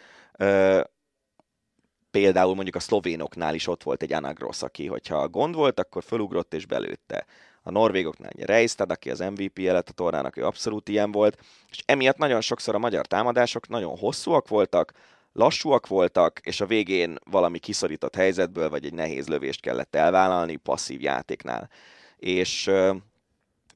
[2.12, 6.54] például mondjuk a szlovénoknál is ott volt egy Anagros, aki, hogyha gond volt, akkor fölugrott
[6.54, 7.26] és belőtte.
[7.62, 11.84] A norvégoknál egy Reistad, aki az MVP lett a tornának, ő abszolút ilyen volt, és
[11.86, 14.94] emiatt nagyon sokszor a magyar támadások nagyon hosszúak voltak,
[15.34, 21.02] lassúak voltak, és a végén valami kiszorított helyzetből, vagy egy nehéz lövést kellett elvállalni passzív
[21.02, 21.70] játéknál.
[22.18, 22.72] És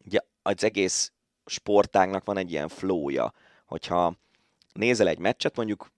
[0.06, 1.12] ugye az egész
[1.46, 3.34] sportágnak van egy ilyen flója,
[3.66, 4.14] hogyha
[4.74, 5.92] nézel egy meccset, mondjuk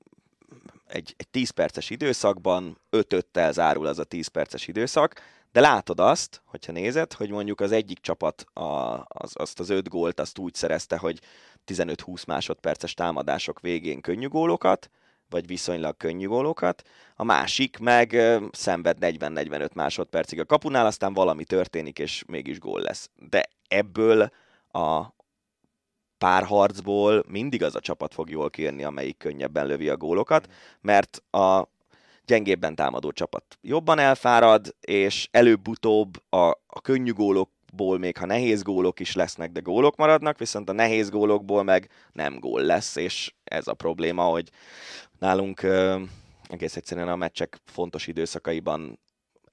[0.94, 6.42] egy, egy 10 perces időszakban 5-5-tel zárul az a 10 perces időszak, de látod azt,
[6.46, 8.62] hogyha nézed, hogy mondjuk az egyik csapat a,
[9.08, 11.20] az, azt az 5 gólt azt úgy szerezte, hogy
[11.68, 14.90] 15-20 másodperces támadások végén könnyű gólokat,
[15.30, 16.84] vagy viszonylag könnyű gólokat,
[17.16, 18.12] a másik meg
[18.52, 23.10] szenved 40-45 másodpercig a kapunál, aztán valami történik, és mégis gól lesz.
[23.30, 24.30] De ebből
[24.68, 25.06] a,
[26.24, 30.48] párharcból mindig az a csapat fog jól kérni, amelyik könnyebben lövi a gólokat,
[30.82, 31.68] mert a
[32.26, 39.00] gyengébben támadó csapat jobban elfárad, és előbb-utóbb a, a könnyű gólokból még ha nehéz gólok
[39.00, 43.68] is lesznek, de gólok maradnak, viszont a nehéz gólokból meg nem gól lesz, és ez
[43.68, 44.50] a probléma, hogy
[45.20, 45.68] nálunk
[46.48, 49.00] egész egyszerűen a meccsek fontos időszakaiban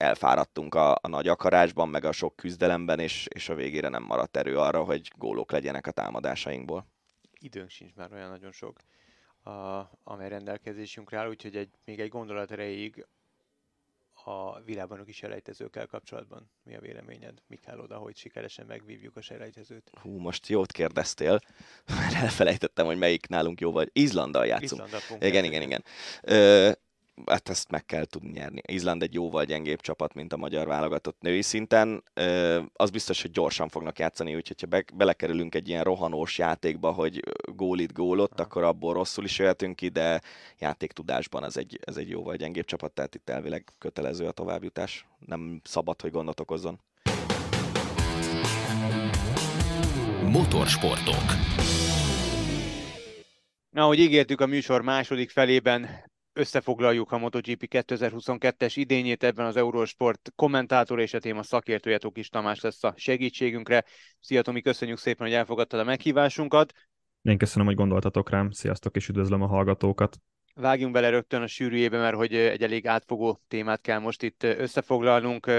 [0.00, 4.36] elfáradtunk a, a nagy akarásban, meg a sok küzdelemben, és, és a végére nem maradt
[4.36, 6.86] erő arra, hogy gólok legyenek a támadásainkból.
[7.40, 8.78] Időnk sincs már olyan nagyon sok,
[9.44, 9.50] a,
[10.02, 13.06] amely rendelkezésünkre áll, úgyhogy egy, még egy gondolat erejéig
[14.24, 17.42] a világbajnoki selejtezőkkel kapcsolatban mi a véleményed?
[17.46, 19.90] Mi kell oda, hogy sikeresen megvívjuk a selejtezőt?
[20.02, 21.40] Hú, most jót kérdeztél,
[21.86, 23.88] mert elfelejtettem, hogy melyik nálunk jó vagy.
[23.92, 24.86] Izlandal játszunk.
[24.86, 25.82] Izlandal igen, igen, igen,
[26.22, 26.78] igen
[27.26, 28.60] hát ezt meg kell tudni nyerni.
[28.66, 32.02] Izland egy jóval gyengébb csapat, mint a magyar válogatott női szinten.
[32.72, 37.22] Az biztos, hogy gyorsan fognak játszani, úgyhogy ha be, belekerülünk egy ilyen rohanós játékba, hogy
[37.54, 38.42] gólit gólot, ha.
[38.42, 40.20] akkor abból rosszul is jöhetünk ki, de
[40.58, 45.06] játéktudásban ez egy, ez egy jóval gyengébb csapat, tehát itt elvileg kötelező a továbbjutás.
[45.26, 46.80] Nem szabad, hogy gondot okozzon.
[50.24, 51.24] Motorsportok.
[53.70, 56.09] Na, ahogy ígértük a műsor második felében,
[56.40, 62.60] összefoglaljuk a MotoGP 2022-es idényét, ebben az Eurosport kommentátor és a téma szakértője Tokis Tamás
[62.60, 63.84] lesz a segítségünkre.
[64.20, 66.72] Szia Tomi, köszönjük szépen, hogy elfogadtad a meghívásunkat.
[67.22, 68.50] Én köszönöm, hogy gondoltatok rám.
[68.50, 70.16] Sziasztok, és üdvözlöm a hallgatókat.
[70.54, 75.50] Vágjunk bele rögtön a sűrűjébe, mert hogy egy elég átfogó témát kell most itt összefoglalnunk.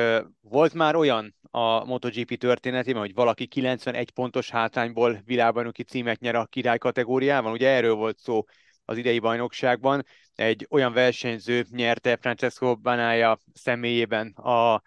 [0.41, 6.46] Volt már olyan a MotoGP történetében, hogy valaki 91 pontos hátrányból világbajnoki címet nyer a
[6.46, 7.52] király kategóriában?
[7.52, 8.44] Ugye erről volt szó
[8.86, 10.04] az idei bajnokságban.
[10.36, 14.82] Egy olyan versenyző nyerte Francesco Banája személyében a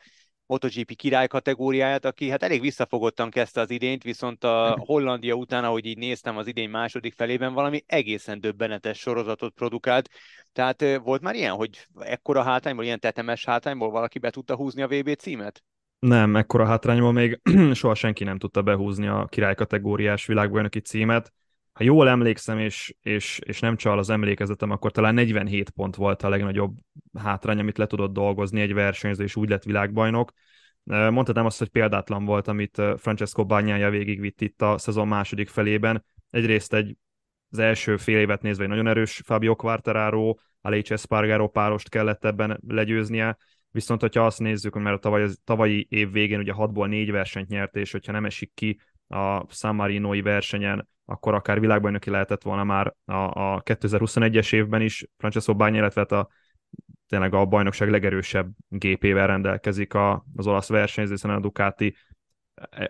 [0.47, 5.87] MotoGP király kategóriáját, aki hát elég visszafogottan kezdte az idényt, viszont a Hollandia után, ahogy
[5.87, 10.09] így néztem az idény második felében, valami egészen döbbenetes sorozatot produkált.
[10.53, 14.89] Tehát volt már ilyen, hogy ekkora hátányból, ilyen tetemes hátányból valaki be tudta húzni a
[14.89, 15.63] VB címet?
[15.99, 17.41] Nem, ekkora hátrányból még
[17.73, 21.33] soha senki nem tudta behúzni a király kategóriás világbajnoki címet.
[21.75, 26.23] Ha jól emlékszem, és, és, és nem csal az emlékezetem, akkor talán 47 pont volt
[26.23, 26.77] a legnagyobb
[27.19, 30.33] hátrány, amit le tudott dolgozni egy versenyző, és úgy lett világbajnok.
[30.85, 36.05] Mondhatnám azt, hogy példátlan volt, amit Francesco Bagnaia végigvitt itt a szezon második felében.
[36.31, 36.97] Egyrészt egy
[37.51, 42.61] az első fél évet nézve egy nagyon erős Fabio Quartararo, Aleix Espargaro párost kellett ebben
[42.69, 43.37] legyőznie,
[43.71, 47.77] viszont hogyha azt nézzük, mert a tavaly, tavalyi év végén ugye 6-ból 4 versenyt nyert,
[47.77, 52.95] és hogyha nem esik ki a San Marinoi versenyen, akkor akár világbajnoki lehetett volna már
[53.05, 55.07] a, a 2021-es évben is.
[55.17, 56.29] Francesco Bagni, illetve hát a
[57.09, 61.97] tényleg a bajnokság legerősebb gépével rendelkezik a, az olasz versenyző, hiszen a Ducati.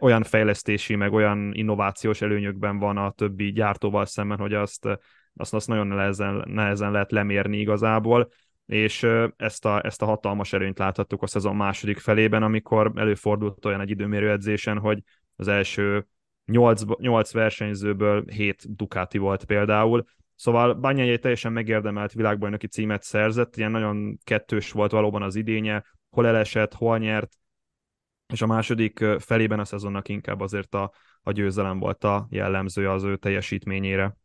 [0.01, 4.89] Olyan fejlesztési, meg olyan innovációs előnyökben van a többi gyártóval szemben, hogy azt,
[5.35, 8.29] azt, azt nagyon nehezen, nehezen lehet lemérni igazából,
[8.67, 13.81] és ezt a, ezt a hatalmas előnyt láthattuk a szezon második felében, amikor előfordult olyan
[13.81, 15.03] egy időmérő edzésen, hogy
[15.37, 16.07] az első
[16.45, 20.05] 8, 8 versenyzőből 7 Ducati volt például,
[20.37, 25.85] Szóval Bányai egy teljesen megérdemelt világbajnoki címet szerzett, ilyen nagyon kettős volt valóban az idénye,
[26.11, 27.33] hol elesett, hol nyert,
[28.33, 33.03] és a második felében a szezonnak inkább azért a, a győzelem volt a jellemző az
[33.03, 34.17] ő teljesítményére.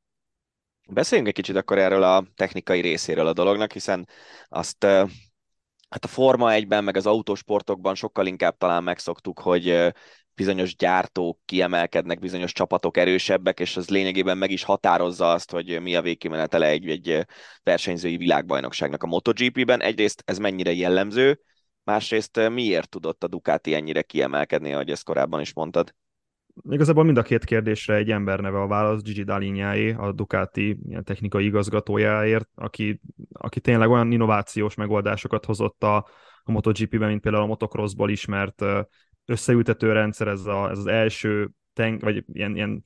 [0.90, 4.08] Beszéljünk egy kicsit akkor erről a technikai részéről a dolognak, hiszen
[4.48, 4.84] azt
[5.90, 9.94] hát a Forma egyben, meg az autósportokban sokkal inkább talán megszoktuk, hogy
[10.40, 15.96] bizonyos gyártók kiemelkednek, bizonyos csapatok erősebbek, és az lényegében meg is határozza azt, hogy mi
[15.96, 17.26] a végkimenetele egy, egy
[17.64, 19.82] versenyzői világbajnokságnak a MotoGP-ben.
[19.82, 21.40] Egyrészt ez mennyire jellemző,
[21.84, 25.94] másrészt miért tudott a Ducati ennyire kiemelkedni, ahogy ezt korábban is mondtad?
[26.70, 31.46] Igazából mind a két kérdésre egy ember neve a válasz, Gigi Dalinyáé, a Ducati technikai
[31.46, 35.96] igazgatójáért, aki, aki tényleg olyan innovációs megoldásokat hozott a,
[36.44, 38.64] a MotoGP-ben, mint például a motocrossból ismert
[39.30, 42.86] összeültető rendszer, ez, a, ez az első teng, vagy ilyen, ilyen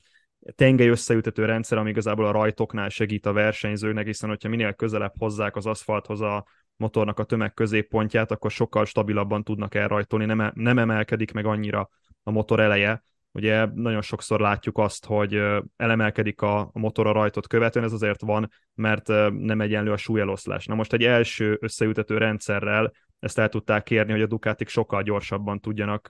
[0.55, 5.55] tengely összeültető rendszer, ami igazából a rajtoknál segít a versenyzőnek, hiszen hogyha minél közelebb hozzák
[5.55, 11.31] az aszfalthoz a motornak a tömeg középpontját, akkor sokkal stabilabban tudnak elrajtolni, nem, nem emelkedik
[11.31, 11.89] meg annyira
[12.23, 13.03] a motor eleje.
[13.31, 15.41] Ugye nagyon sokszor látjuk azt, hogy
[15.75, 20.65] elemelkedik a, motor a rajtot követően, ez azért van, mert nem egyenlő a súlyeloszlás.
[20.65, 22.91] Na most egy első összeültető rendszerrel
[23.23, 26.09] ezt el tudták kérni, hogy a Ducatik sokkal gyorsabban tudjanak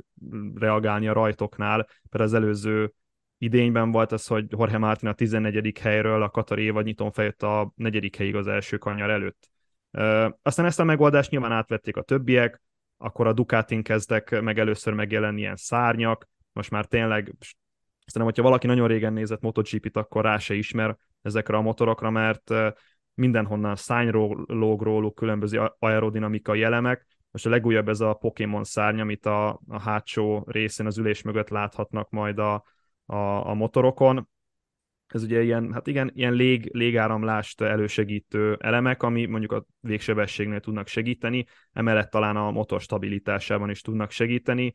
[0.56, 2.94] reagálni a rajtoknál, mert az előző
[3.38, 5.80] idényben volt az, hogy Jorge Martin a 14.
[5.80, 9.50] helyről a Katari évad nyitón fejött a negyedik helyig az első kanyar előtt.
[10.42, 12.62] Aztán ezt a megoldást nyilván átvették a többiek,
[12.98, 17.36] akkor a Ducatin kezdtek meg először megjelenni ilyen szárnyak, most már tényleg
[18.06, 22.54] Szerintem, hogyha valaki nagyon régen nézett MotoGP-t, akkor rá se ismer ezekre a motorokra, mert
[23.14, 27.06] mindenhonnan szányról lóg róluk különböző aerodinamikai elemek.
[27.32, 31.50] Most a legújabb ez a Pokémon szárny, amit a, a hátsó részén az ülés mögött
[31.50, 32.64] láthatnak majd a,
[33.06, 33.16] a,
[33.50, 34.30] a motorokon.
[35.08, 40.88] Ez ugye ilyen, hát igen, ilyen lég, légáramlást elősegítő elemek, ami mondjuk a végsebességnél tudnak
[40.88, 44.72] segíteni, emellett talán a motor stabilitásában is tudnak segíteni.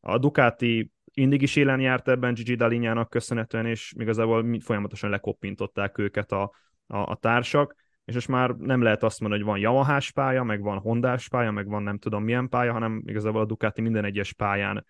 [0.00, 6.32] A Ducati mindig is élen járt ebben Gigi Dalinyának köszönhetően, és igazából folyamatosan lekoppintották őket
[6.32, 6.52] a,
[6.92, 7.74] a, a társak
[8.04, 11.50] és most már nem lehet azt mondani, hogy van yamaha pálya, meg van honda pálya,
[11.50, 14.86] meg van nem tudom milyen pálya, hanem igazából a Ducati minden egyes pályán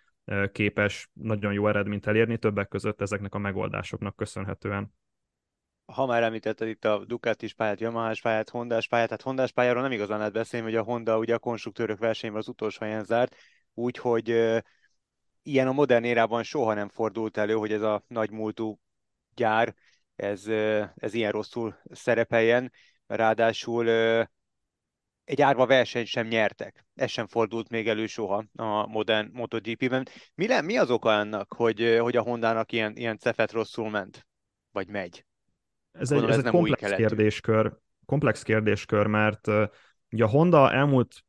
[0.52, 4.94] képes nagyon jó eredményt elérni, többek között ezeknek a megoldásoknak köszönhetően.
[5.84, 9.92] Ha már említetted itt a ducati pályát, yamaha pályát, honda pályát, tehát honda pályáról nem
[9.92, 13.36] igazán lehet beszélni, hogy a Honda ugye a konstruktőrök versenyben az utolsó helyen zárt,
[13.74, 14.28] úgyhogy
[15.42, 18.80] ilyen a modern érában soha nem fordult elő, hogy ez a nagy múltú
[19.34, 19.74] gyár,
[20.22, 20.46] ez,
[20.94, 22.72] ez ilyen rosszul szerepeljen
[23.06, 23.88] ráadásul
[25.24, 26.86] egy árva versenyt sem nyertek.
[26.94, 30.08] Ez sem fordult még elő soha a modern MotoGP-ben.
[30.34, 34.26] Mi, le, mi az oka ennek, hogy, hogy a Hondának ilyen, ilyen cefet rosszul ment?
[34.70, 35.24] Vagy megy?
[35.92, 39.46] Ez Gondolom, egy, ez, ez egy komplex kérdéskör, komplex kérdéskör, mert
[40.10, 41.24] ugye a Honda elmúlt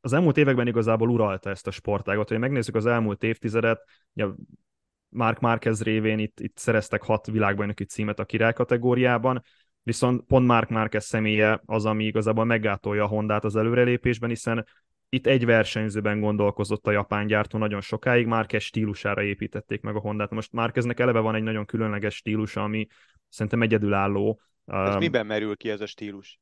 [0.00, 2.28] az elmúlt években igazából uralta ezt a sportágot.
[2.28, 3.80] Ha megnézzük az elmúlt évtizedet,
[4.12, 4.26] ugye
[5.10, 9.42] Mark Marquez révén itt, itt szereztek hat világbajnoki címet a király kategóriában,
[9.82, 14.66] viszont pont Mark Marquez személye az, ami igazából meggátolja a Hondát az előrelépésben, hiszen
[15.08, 20.30] itt egy versenyzőben gondolkozott a japán gyártó nagyon sokáig, Márquez stílusára építették meg a Hondát.
[20.30, 22.86] Most Márqueznek eleve van egy nagyon különleges stílusa, ami
[23.28, 24.40] szerintem egyedülálló.
[24.66, 26.40] Ez um, miben merül ki ez a stílus?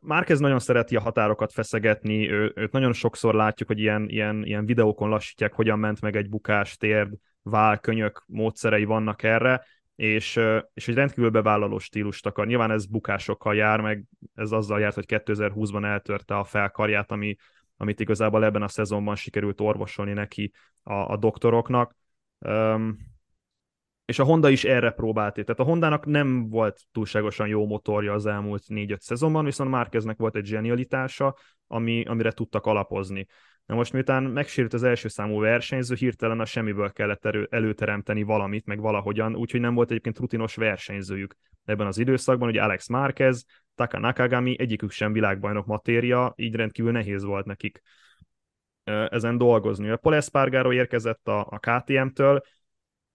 [0.00, 4.66] Márquez nagyon szereti a határokat feszegetni, ő, őt nagyon sokszor látjuk, hogy ilyen, ilyen, ilyen
[4.66, 7.14] videókon lassítják, hogyan ment meg egy bukás, térd,
[7.50, 10.40] vál, könyök módszerei vannak erre, és,
[10.74, 12.46] és egy rendkívül bevállaló stílust akar.
[12.46, 14.04] Nyilván ez bukásokkal jár, meg
[14.34, 17.36] ez azzal járt, hogy 2020-ban eltörte a felkarját, ami
[17.76, 21.96] amit igazából ebben a szezonban sikerült orvosolni neki a, a doktoroknak.
[22.38, 22.98] Um,
[24.04, 25.34] és a Honda is erre próbált.
[25.34, 30.36] Tehát a Hondának nem volt túlságosan jó motorja az elmúlt 4-5 szezonban, viszont Márkeznek volt
[30.36, 33.26] egy zsenialitása, ami, amire tudtak alapozni.
[33.66, 38.66] Na most miután megsérült az első számú versenyző, hirtelen a semmiből kellett erő, előteremteni valamit,
[38.66, 42.48] meg valahogyan, úgyhogy nem volt egyébként rutinos versenyzőjük ebben az időszakban.
[42.48, 47.82] Ugye Alex Márquez, Taka Nakagami, egyikük sem világbajnok matéria, így rendkívül nehéz volt nekik
[49.08, 49.88] ezen dolgozni.
[49.88, 52.42] A Paul Espargaro érkezett a, a KTM-től,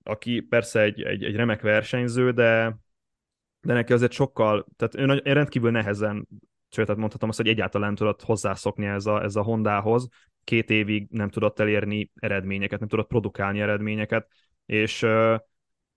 [0.04, 2.78] aki persze egy, egy, egy remek versenyző, de,
[3.62, 6.28] de neki azért sokkal, tehát ő rendkívül nehezen,
[6.70, 10.08] sőt, tehát mondhatom azt, hogy egyáltalán tudott hozzászokni ez a, ez a Hondához,
[10.52, 14.28] két évig nem tudott elérni eredményeket, nem tudott produkálni eredményeket,
[14.66, 15.04] és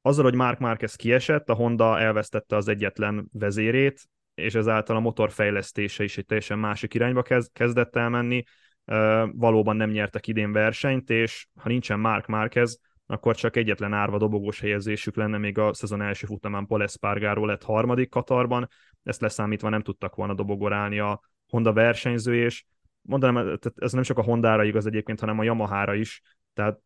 [0.03, 5.31] azzal, hogy Mark Marquez kiesett, a Honda elvesztette az egyetlen vezérét, és ezáltal a motor
[5.31, 8.43] fejlesztése is egy teljesen másik irányba kezd, kezdett el menni.
[8.87, 14.19] Uh, valóban nem nyertek idén versenyt, és ha nincsen Mark Marquez, akkor csak egyetlen árva
[14.19, 18.69] dobogós helyezésük lenne, még a szezon első futamán Paul Espargaro lett harmadik Katarban,
[19.03, 22.65] ezt leszámítva nem tudtak volna dobogorálni a Honda versenyző, és
[23.05, 26.23] mondanám, ez nem csak a Hondára igaz egyébként, hanem a Yamahára is,
[26.55, 26.79] tehát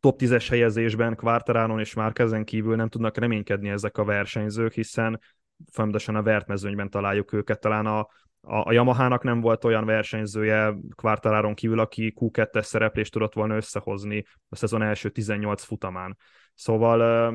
[0.00, 5.20] top 10-es helyezésben Quartararon és már ezen kívül nem tudnak reménykedni ezek a versenyzők, hiszen
[5.72, 7.60] folyamatosan a vertmezőnyben találjuk őket.
[7.60, 8.08] Talán a, a,
[8.40, 14.56] a Yamahának nem volt olyan versenyzője Quartararon kívül, aki Q2-es szereplést tudott volna összehozni a
[14.56, 16.16] szezon első 18 futamán.
[16.54, 17.34] Szóval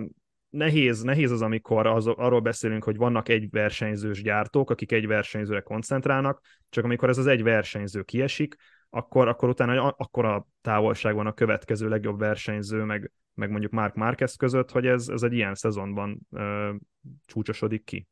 [0.51, 5.61] nehéz, nehéz az, amikor az, arról beszélünk, hogy vannak egy versenyzős gyártók, akik egy versenyzőre
[5.61, 8.55] koncentrálnak, csak amikor ez az egy versenyző kiesik,
[8.89, 13.95] akkor, akkor utána akkor a távolság van a következő legjobb versenyző, meg, meg mondjuk Mark
[13.95, 16.73] Marquez között, hogy ez, ez egy ilyen szezonban ö,
[17.25, 18.07] csúcsosodik ki.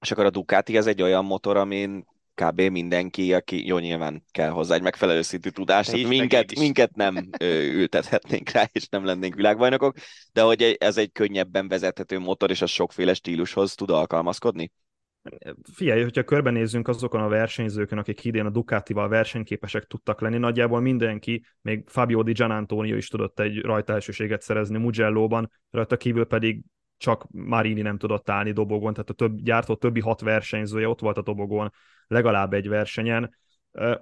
[0.00, 2.06] És akkor a Ducati ez egy olyan motor, amin
[2.44, 2.60] kb.
[2.60, 7.62] mindenki, aki jó nyilván kell hozzá egy megfelelő szintű tudás, tehát minket, minket nem ö,
[7.62, 9.96] ültethetnénk rá, és nem lennénk világbajnokok,
[10.32, 14.72] de hogy ez egy könnyebben vezethető motor, és az sokféle stílushoz tud alkalmazkodni?
[15.72, 21.46] Figyelj, hogyha körbenézzünk azokon a versenyzőkön, akik idén a Ducatival versenyképesek tudtak lenni, nagyjából mindenki,
[21.60, 26.62] még Fabio Di Gianantonio is tudott egy rajtaelsőséget szerezni Mugello-ban, rajta kívül pedig
[26.96, 31.18] csak Marini nem tudott állni dobogon, tehát a több, gyártó többi hat versenyzője ott volt
[31.18, 31.72] a dobogon
[32.06, 33.36] legalább egy versenyen.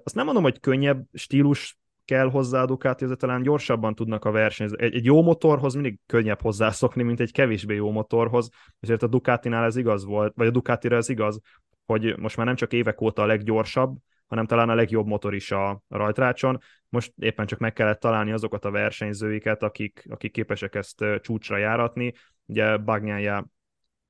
[0.05, 4.31] Azt nem mondom, hogy könnyebb stílus kell hozzá a Ducati, azért talán gyorsabban tudnak a
[4.31, 4.81] versenyzők.
[4.81, 8.49] Egy, egy jó motorhoz mindig könnyebb hozzászokni, mint egy kevésbé jó motorhoz,
[8.81, 11.41] ezért a Ducatinál ez igaz volt, vagy a Ducatira ez igaz,
[11.87, 15.51] hogy most már nem csak évek óta a leggyorsabb, hanem talán a legjobb motor is
[15.51, 16.61] a rajtrácson.
[16.89, 22.13] Most éppen csak meg kellett találni azokat a versenyzőiket, akik, akik képesek ezt csúcsra járatni.
[22.47, 23.47] Ugye Bagnyája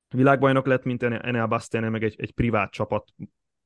[0.07, 3.13] világbajnok lett, mint Enel Bastianel, meg egy, egy privát csapat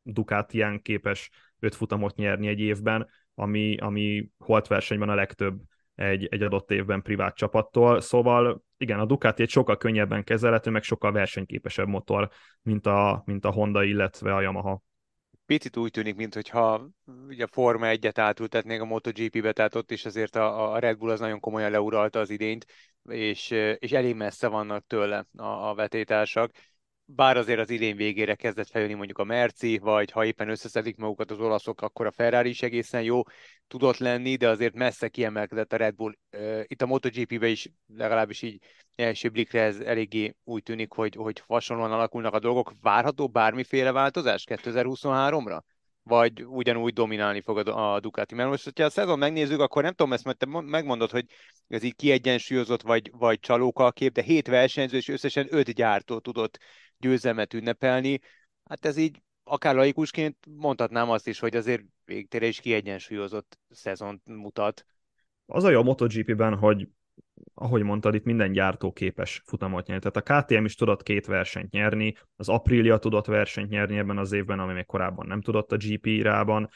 [0.01, 1.29] Ducatián képes
[1.59, 5.61] öt futamot nyerni egy évben, ami, ami holt versenyben a legtöbb
[5.95, 8.01] egy, egy adott évben privát csapattól.
[8.01, 12.29] Szóval igen, a Ducati egy sokkal könnyebben kezelhető, meg sokkal versenyképesebb motor,
[12.61, 14.83] mint a, mint a Honda, illetve a Yamaha
[15.49, 16.89] picit úgy tűnik, mintha
[17.27, 21.09] ugye a Forma 1-et átültetnék a MotoGP-be, tehát ott is azért a, a Red Bull
[21.09, 22.65] az nagyon komolyan leuralta az idényt,
[23.09, 26.51] és, és elég messze vannak tőle a, a vetétársak
[27.15, 31.31] bár azért az idén végére kezdett feljönni mondjuk a Merci, vagy ha éppen összeszedik magukat
[31.31, 33.21] az olaszok, akkor a Ferrari is egészen jó
[33.67, 36.13] tudott lenni, de azért messze kiemelkedett a Red Bull.
[36.63, 38.63] Itt a MotoGP-be is legalábbis így
[38.95, 42.73] első blikre ez eléggé úgy tűnik, hogy, hogy hasonlóan alakulnak a dolgok.
[42.81, 45.59] Várható bármiféle változás 2023-ra?
[46.03, 48.35] Vagy ugyanúgy dominálni fog a Ducati.
[48.35, 51.25] Mert most, hogyha a szezon megnézzük, akkor nem tudom, ezt mert te megmondod, hogy
[51.67, 56.19] ez így kiegyensúlyozott, vagy, vagy csalóka a kép, de hét versenyző és összesen öt gyártó
[56.19, 56.57] tudott
[56.97, 58.19] győzelmet ünnepelni.
[58.65, 64.85] Hát ez így akár laikusként mondhatnám azt is, hogy azért végtére is kiegyensúlyozott szezont mutat.
[65.45, 66.87] Az a jó a MotoGP-ben, hogy
[67.53, 70.11] ahogy mondtad, itt minden gyártó képes futamot nyerni.
[70.11, 74.31] Tehát a KTM is tudott két versenyt nyerni, az Aprilia tudott versenyt nyerni ebben az
[74.31, 76.69] évben, ami még korábban nem tudott a GP-rában.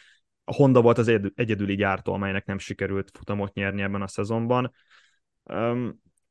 [0.43, 4.73] A Honda volt az egyedüli gyártó, amelynek nem sikerült futamot nyerni ebben a szezonban.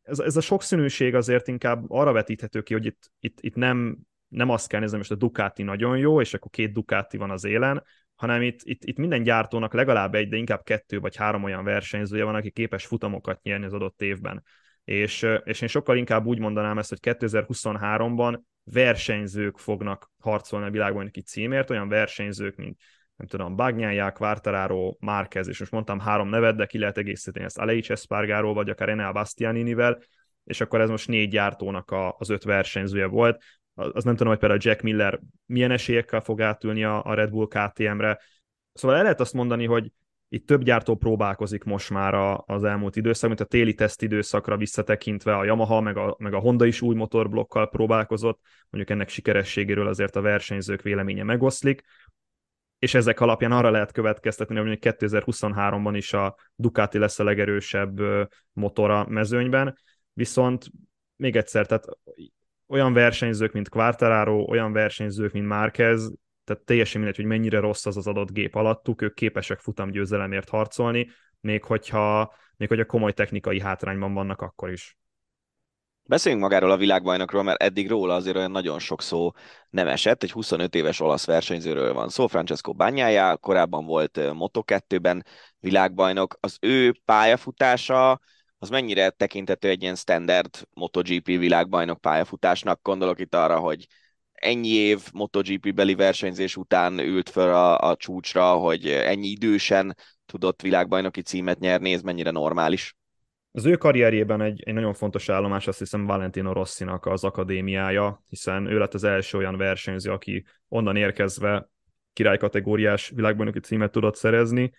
[0.02, 3.98] Ez, ez a sokszínűség azért inkább arra vetíthető ki, hogy itt, itt, itt nem,
[4.28, 7.44] nem azt kell nézni, most a Ducati nagyon jó, és akkor két Ducati van az
[7.44, 7.84] élen,
[8.22, 12.24] hanem itt, itt, itt minden gyártónak legalább egy, de inkább kettő vagy három olyan versenyzője
[12.24, 14.42] van, aki képes futamokat nyerni az adott évben.
[14.84, 21.20] És, és én sokkal inkább úgy mondanám ezt, hogy 2023-ban versenyzők fognak harcolni a világbajnoki
[21.20, 22.78] címért, olyan versenyzők, mint
[23.16, 27.58] nem tudom, Bagnyája, Quartararo, Márquez, és most mondtam három nevet, de ki lehet egészíteni ezt
[27.58, 29.98] Aleix Espargaró, vagy akár Enel Bastianinivel,
[30.44, 33.42] és akkor ez most négy gyártónak a, az öt versenyzője volt
[33.74, 38.18] az nem tudom, hogy például Jack Miller milyen esélyekkel fog átülni a, Red Bull KTM-re,
[38.72, 39.92] Szóval el lehet azt mondani, hogy
[40.28, 42.14] itt több gyártó próbálkozik most már
[42.46, 46.38] az elmúlt időszak, mint a téli teszt időszakra visszatekintve a Yamaha, meg a, meg a
[46.38, 51.82] Honda is új motorblokkal próbálkozott, mondjuk ennek sikerességéről azért a versenyzők véleménye megoszlik,
[52.78, 58.00] és ezek alapján arra lehet következtetni, hogy 2023-ban is a Ducati lesz a legerősebb
[58.52, 59.78] motor a mezőnyben,
[60.12, 60.70] viszont
[61.16, 61.84] még egyszer, tehát
[62.72, 66.12] olyan versenyzők, mint Quartararo, olyan versenyzők, mint Márquez,
[66.44, 71.10] tehát teljesen mindegy, hogy mennyire rossz az az adott gép alattuk, ők képesek futamgyőzelemért harcolni,
[71.40, 74.96] még hogyha, még hogyha komoly technikai hátrányban vannak akkor is.
[76.04, 79.30] Beszéljünk magáról a világbajnokról, mert eddig róla azért olyan nagyon sok szó
[79.70, 80.22] nem esett.
[80.22, 85.24] Egy 25 éves olasz versenyzőről van szó, Francesco Bagnaia, korábban volt Moto2-ben
[85.58, 86.36] világbajnok.
[86.40, 88.20] Az ő pályafutása
[88.62, 92.82] az mennyire tekintető egy ilyen standard MotoGP világbajnok pályafutásnak?
[92.82, 93.86] Gondolok itt arra, hogy
[94.32, 99.96] ennyi év MotoGP beli versenyzés után ült föl a, a csúcsra, hogy ennyi idősen
[100.26, 102.96] tudott világbajnoki címet nyerni, ez mennyire normális?
[103.52, 108.66] Az ő karrierjében egy, egy nagyon fontos állomás, azt hiszem Valentino Rossinak az akadémiája, hiszen
[108.66, 111.68] ő lett az első olyan versenyző, aki onnan érkezve
[112.12, 114.72] királykategóriás világbajnoki címet tudott szerezni,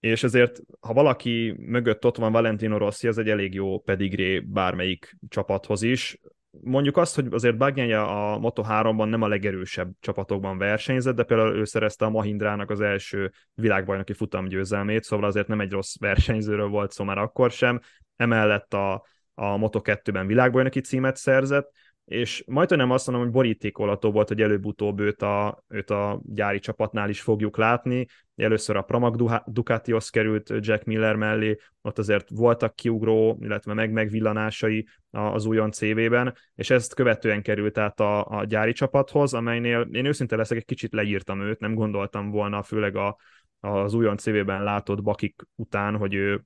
[0.00, 5.16] és ezért, ha valaki mögött ott van Valentino Rossi, az egy elég jó pedigré bármelyik
[5.28, 6.18] csapathoz is
[6.50, 11.64] mondjuk azt, hogy azért Bagnaia a Moto3-ban nem a legerősebb csapatokban versenyzett, de például ő
[11.64, 17.04] szerezte a Mahindrának az első világbajnoki futamgyőzelmét, szóval azért nem egy rossz versenyzőről volt szó
[17.04, 17.80] már akkor sem.
[18.16, 18.92] Emellett a,
[19.34, 21.70] a Moto2-ben világbajnoki címet szerzett,
[22.08, 26.58] és majd nem azt mondom, hogy borítékolható volt, hogy előbb-utóbb őt a, őt a gyári
[26.58, 28.06] csapatnál is fogjuk látni.
[28.36, 34.86] Először a Pramac Ducatihoz került Jack Miller mellé, ott azért voltak kiugró, illetve meg megvillanásai
[35.10, 40.36] az újon CV-ben, és ezt követően került át a, a gyári csapathoz, amelynél én őszinte
[40.36, 43.16] leszek, egy kicsit leírtam őt, nem gondoltam volna, főleg a,
[43.60, 46.44] az újon CV-ben látott bakik után, hogy ő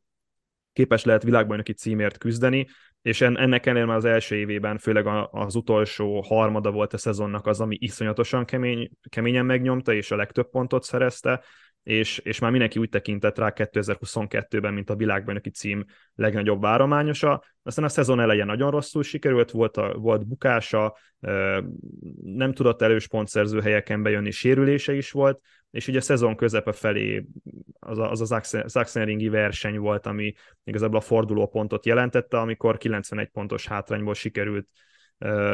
[0.73, 2.67] képes lehet világbajnoki címért küzdeni,
[3.03, 7.61] és ennek ellenére már az első évében, főleg az utolsó harmada volt a szezonnak az,
[7.61, 11.43] ami iszonyatosan kemény, keményen megnyomta, és a legtöbb pontot szerezte,
[11.83, 15.85] és, és már mindenki úgy tekintett rá 2022-ben, mint a világbajnoki cím
[16.15, 17.45] legnagyobb várományosa.
[17.63, 20.97] Aztán a szezon elején nagyon rosszul sikerült, volt, a, volt bukása,
[22.23, 25.41] nem tudott elős pontszerző helyeken bejönni, sérülése is volt,
[25.73, 27.27] és ugye a szezon közepe felé
[27.79, 33.67] az a, az a Sachsenringi verseny volt, ami igazából a fordulópontot jelentette, amikor 91 pontos
[33.67, 34.69] hátrányból sikerült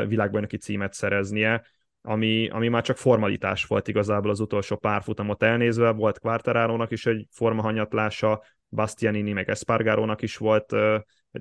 [0.06, 1.64] világbajnoki címet szereznie,
[2.02, 7.06] ami, ami már csak formalitás volt igazából az utolsó pár futamot elnézve, volt Quartararo-nak is
[7.06, 10.72] egy formahanyatlása, Bastianini meg Espargarónak is volt,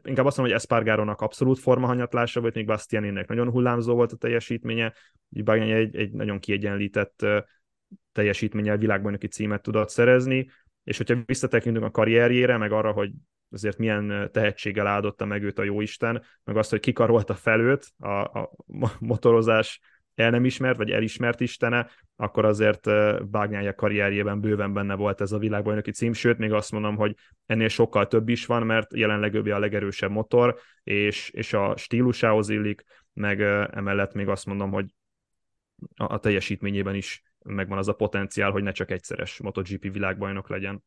[0.04, 4.94] inkább azt mondom, hogy Espargarónak abszolút formahanyatlása volt, még Bastianinek nagyon hullámzó volt a teljesítménye,
[5.30, 7.26] így egy, egy nagyon kiegyenlített
[8.12, 10.50] teljesítménnyel világbajnoki címet tudott szerezni,
[10.84, 13.12] és hogyha visszatekintünk a karrierjére, meg arra, hogy
[13.52, 18.10] azért milyen tehetséggel áldotta meg őt a jóisten, meg azt, hogy kikarolta fel őt a,
[18.10, 18.52] a
[19.00, 19.80] motorozás
[20.16, 22.90] el nem ismert, vagy elismert istene, akkor azért
[23.30, 27.16] Bágnyája karrierjében bőven benne volt ez a világbajnoki cím, sőt, még azt mondom, hogy
[27.46, 32.50] ennél sokkal több is van, mert jelenleg ő a legerősebb motor, és, és a stílusához
[32.50, 32.84] illik,
[33.14, 34.86] meg emellett még azt mondom, hogy
[35.96, 40.84] a, a teljesítményében is megvan az a potenciál, hogy ne csak egyszeres MotoGP világbajnok legyen.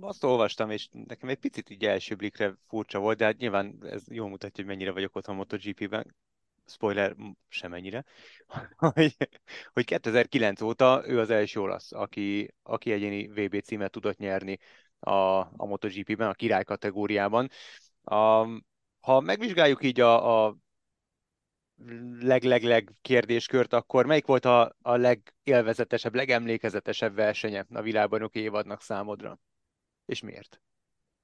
[0.00, 4.02] Azt olvastam, és nekem egy picit így első blikre furcsa volt, de hát nyilván ez
[4.10, 6.14] jól mutatja, hogy mennyire vagyok otthon MotoGP-ben.
[6.66, 7.16] Spoiler,
[7.48, 8.04] semennyire.
[8.76, 9.16] hogy,
[9.72, 14.58] hogy 2009 óta ő az első olasz, aki, aki egyéni VB címet tudott nyerni
[14.98, 17.48] a, a MotoGP-ben, a király kategóriában.
[18.02, 18.46] A,
[19.00, 20.56] ha megvizsgáljuk így a, a
[22.20, 29.38] leg-leg-leg kérdéskört, akkor melyik volt a, a legélvezetesebb, legemlékezetesebb versenye a világbajnoki évadnak számodra?
[30.04, 30.60] És miért?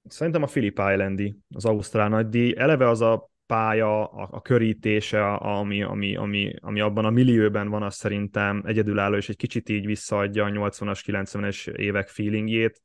[0.09, 2.55] Szerintem a Philip Islandi, az Ausztrál nagydíj.
[2.57, 7.83] Eleve az a pálya, a, a körítése, ami, ami, ami, ami abban a millióben van,
[7.83, 12.83] az szerintem egyedülálló, és egy kicsit így visszaadja a 80-as, 90-es évek feelingjét.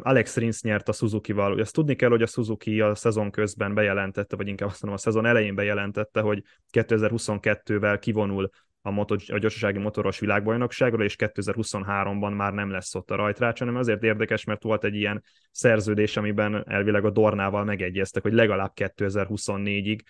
[0.00, 1.60] Alex Rins nyert a Suzuki-val.
[1.60, 5.02] Ezt tudni kell, hogy a Suzuki a szezon közben bejelentette, vagy inkább azt mondom, a
[5.02, 6.42] szezon elején bejelentette, hogy
[6.72, 8.50] 2022-vel kivonul
[8.86, 13.76] a, motor, a gyorsasági motoros világbajnokságról, és 2023-ban már nem lesz ott a rajtrács, hanem
[13.76, 20.00] azért érdekes, mert volt egy ilyen szerződés, amiben elvileg a Dornával megegyeztek, hogy legalább 2024-ig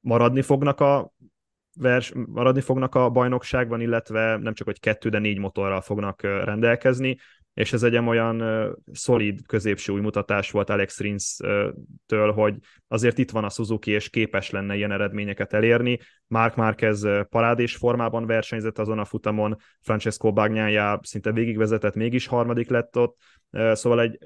[0.00, 1.12] maradni fognak a
[1.76, 7.16] vers, maradni fognak a bajnokságban, illetve nem csak, hogy kettő, de négy motorral fognak rendelkezni,
[7.54, 12.54] és ez egy olyan uh, szolid középső újmutatás volt Alex Rins-től, hogy
[12.88, 15.98] azért itt van a Suzuki, és képes lenne ilyen eredményeket elérni.
[16.26, 22.98] Mark Marquez parádés formában versenyzett azon a futamon, Francesco Bagnaia szinte végigvezetett, mégis harmadik lett
[22.98, 23.16] ott,
[23.72, 24.18] szóval egy,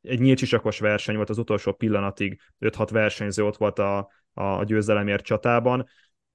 [0.00, 5.86] egy nyílcsisakos verseny volt az utolsó pillanatig, 5-6 versenyző ott volt a, a győzelemért csatában,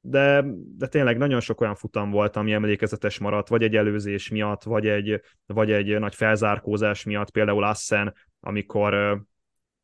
[0.02, 0.44] de,
[0.78, 4.88] de tényleg nagyon sok olyan futam volt, ami emlékezetes maradt, vagy egy előzés miatt, vagy
[4.88, 9.24] egy, vagy egy nagy felzárkózás miatt, például Assen, amikor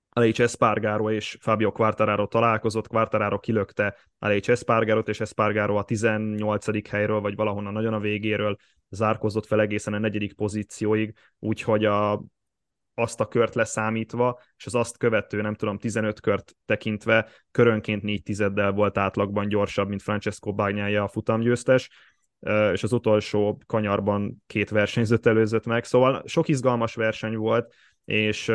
[0.09, 6.89] Aleix Espargaro és Fabio Quartararo találkozott, Quartararo kilökte Aleix Espargarot, és Espargaro a 18.
[6.89, 8.55] helyről, vagy valahonnan nagyon a végéről
[8.89, 12.24] zárkozott fel egészen a negyedik pozícióig, úgyhogy a
[12.98, 18.24] azt a kört leszámítva, és az azt követő, nem tudom, 15 kört tekintve körönként 4
[18.24, 21.89] tizeddel volt átlagban gyorsabb, mint Francesco Bagnaia a futamgyőztes,
[22.72, 27.74] és az utolsó kanyarban két versenyzőt előzött meg, szóval sok izgalmas verseny volt,
[28.06, 28.52] és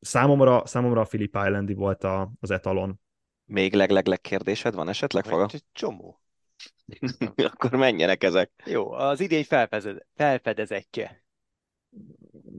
[0.00, 3.00] számomra, számomra a Philip Islandi volt a, az etalon.
[3.44, 5.46] Még leg-leg-leg kérdésed van esetleg, Faga?
[5.52, 6.20] Egy csomó.
[7.52, 8.50] Akkor menjenek ezek.
[8.64, 9.46] Jó, az idény
[10.14, 11.22] felfedezettje.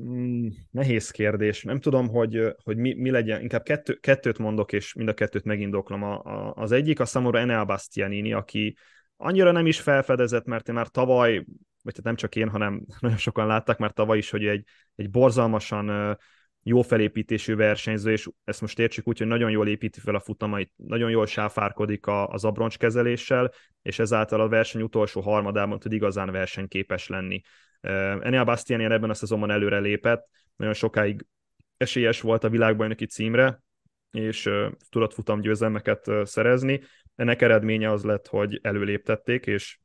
[0.01, 1.63] Mm, nehéz kérdés.
[1.63, 3.41] Nem tudom, hogy, hogy mi, mi legyen.
[3.41, 6.03] Inkább kettő, kettőt mondok, és mind a kettőt megindoklom.
[6.03, 8.77] A, a, az egyik a számomra Enea Bastianini, aki
[9.17, 11.45] annyira nem is felfedezett, mert én már tavaly,
[11.81, 14.63] vagy hát nem csak én, hanem nagyon sokan látták már tavaly is, hogy egy,
[14.95, 16.17] egy borzalmasan
[16.63, 20.71] jó felépítésű versenyző, és ezt most értsük úgy, hogy nagyon jól építi fel a futamait,
[20.75, 26.31] nagyon jól sáfárkodik a, az abroncs kezeléssel, és ezáltal a verseny utolsó harmadában tud igazán
[26.31, 27.41] versenyképes lenni.
[27.81, 31.25] Enel Bastiani ebben a szezonban előre lépett, nagyon sokáig
[31.77, 33.61] esélyes volt a világbajnoki címre,
[34.11, 34.49] és
[34.89, 36.81] tudott futam győzelmeket szerezni.
[37.15, 39.79] Ennek eredménye az lett, hogy előléptették, és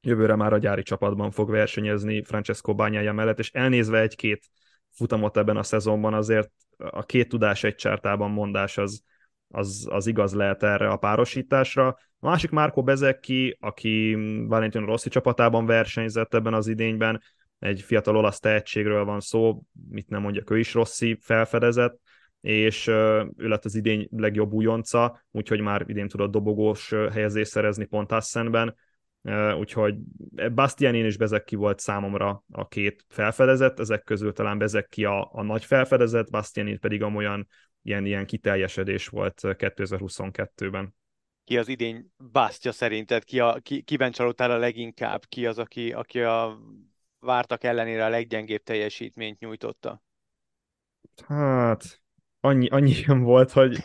[0.00, 4.46] jövőre már a gyári csapatban fog versenyezni Francesco Bányája mellett, és elnézve egy-két
[4.90, 9.02] futamot ebben a szezonban azért a két tudás egy csártában mondás az,
[9.50, 11.86] az, az igaz lehet erre a párosításra.
[12.18, 14.16] A másik Márko Bezeki, aki
[14.46, 17.22] Valentino Rossi csapatában versenyzett ebben az idényben,
[17.58, 22.00] egy fiatal olasz tehetségről van szó, mit nem mondjak, ő is Rossi felfedezett,
[22.40, 28.12] és ő lett az idény legjobb újonca, úgyhogy már idén tudott dobogós helyezést szerezni pont
[28.12, 28.74] Assenben,
[29.58, 29.94] úgyhogy
[30.54, 35.64] Bastianin és Bezeki volt számomra a két felfedezett, ezek közül talán Bezeki a, a nagy
[35.64, 37.46] felfedezett, Bastianin pedig amolyan
[37.86, 40.94] ilyen, ilyen kiteljesedés volt 2022-ben.
[41.44, 43.24] Ki az idény bástya szerinted?
[43.24, 45.24] Ki a, ki, kiben csalódtál a leginkább?
[45.28, 46.58] Ki az, aki, aki a
[47.20, 50.02] vártak ellenére a leggyengébb teljesítményt nyújtotta?
[51.26, 52.00] Hát,
[52.40, 52.94] annyi, annyi
[53.32, 53.78] volt, hogy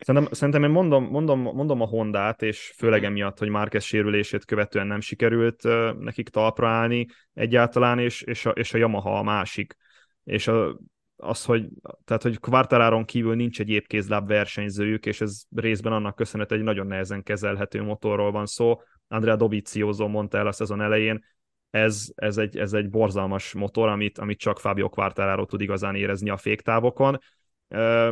[0.00, 4.86] Szerintem, szerintem én mondom, mondom, mondom a Hondát, és főleg emiatt, hogy Márquez sérülését követően
[4.86, 5.62] nem sikerült
[5.98, 9.76] nekik talpra állni egyáltalán, és, és, a, és a Yamaha a másik.
[10.24, 10.78] És a,
[11.20, 11.68] az, hogy,
[12.04, 16.86] tehát, hogy Quartararon kívül nincs egy épkézláb versenyzőjük, és ez részben annak köszönhet egy nagyon
[16.86, 18.80] nehezen kezelhető motorról van szó.
[19.08, 21.24] Andrea Dovizioso mondta el a szezon elején,
[21.70, 26.30] ez, ez, egy, ez egy borzalmas motor, amit, amit csak Fabio Quartararo tud igazán érezni
[26.30, 27.18] a féktávokon.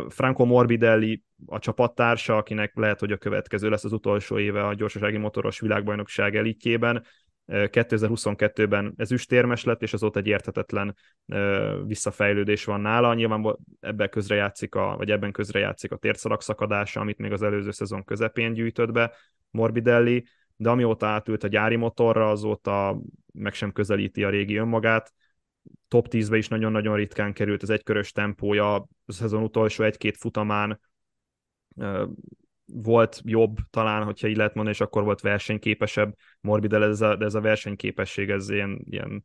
[0.08, 5.16] Franco Morbidelli a csapattársa, akinek lehet, hogy a következő lesz az utolsó éve a gyorsasági
[5.16, 7.04] motoros világbajnokság elitjében.
[7.48, 10.96] 2022-ben ezüstérmes lett, és azóta egy érthetetlen
[11.86, 13.14] visszafejlődés van nála.
[13.14, 18.04] Nyilván ebben közrejátszik a, vagy ebben közrejátszik a térszalak szakadása, amit még az előző szezon
[18.04, 19.12] közepén gyűjtött be
[19.50, 20.26] Morbidelli,
[20.56, 23.00] de amióta átült a gyári motorra, azóta
[23.32, 25.12] meg sem közelíti a régi önmagát.
[25.88, 30.80] Top 10-be is nagyon-nagyon ritkán került az egykörös tempója, a szezon utolsó egy-két futamán
[32.66, 37.16] volt jobb talán, hogyha így lehet mondani, és akkor volt versenyképesebb Morbid, de ez a,
[37.16, 39.24] de ez a versenyképesség, ez ilyen, ilyen,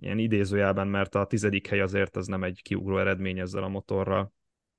[0.00, 4.32] ilyen idézőjelben, mert a tizedik hely azért az nem egy kiugró eredmény ezzel a motorral.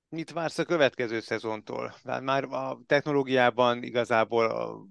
[0.09, 1.95] Mit vársz a következő szezontól?
[2.03, 4.85] Már a technológiában igazából a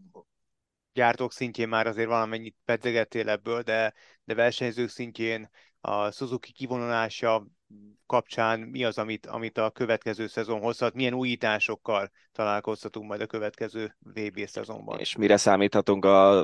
[0.92, 7.46] gyártók szintjén már azért valamennyit pedzegettél ebből, de, de versenyzők szintjén a Suzuki kivonulása
[8.06, 13.96] kapcsán mi az, amit, amit a következő szezon hozhat, milyen újításokkal találkozhatunk majd a következő
[13.98, 14.98] VB szezonban.
[14.98, 16.40] És mire számíthatunk a,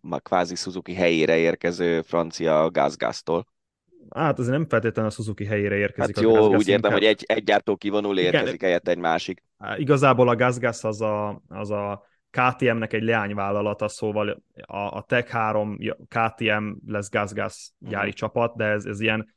[0.00, 3.46] a kvázi Suzuki helyére érkező francia gázgáztól?
[4.14, 6.16] Hát azért nem feltétlenül a Suzuki helyére érkezik.
[6.16, 9.42] Hát jó, a úgy értem, hogy egy, egy gyártó kivonul, érkezik helyett egy másik.
[9.76, 15.78] Igazából a GazGaz az a, az a KTM-nek egy leányvállalata, szóval a, a Tech 3
[16.08, 18.12] KTM lesz GazGaz gyári uh-huh.
[18.12, 19.36] csapat, de ez, ez ilyen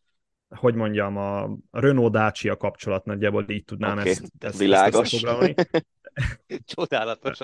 [0.56, 4.10] hogy mondjam, a Renault Dacia kapcsolat nagyjából így tudnám okay.
[4.10, 5.24] ezt, ezt, Világos.
[5.24, 5.70] ezt
[6.76, 7.40] Csodálatos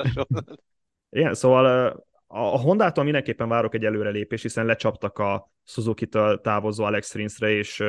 [1.09, 1.95] Igen, szóval
[2.27, 7.83] a Hondától mindenképpen várok egy előrelépés, hiszen lecsaptak a Suzuki-től távozó Alex Rinsre és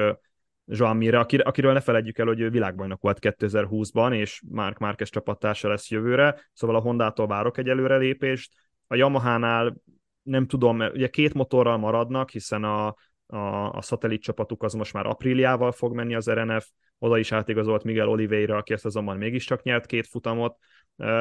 [0.64, 5.68] Joan Mire, akiről ne felejtjük el, hogy ő világbajnok volt 2020-ban, és Mark Márquez csapattársa
[5.68, 8.52] lesz jövőre, szóval a Hondától várok egy előrelépést.
[8.86, 9.76] A Yamaha-nál
[10.22, 12.94] nem tudom, ugye két motorral maradnak, hiszen a,
[13.28, 16.68] a, a szatellit csapatuk az most már apríliával fog menni az RNF,
[16.98, 20.56] oda is átigazolt Miguel Oliveira, aki ezt azonban mégiscsak nyert két futamot.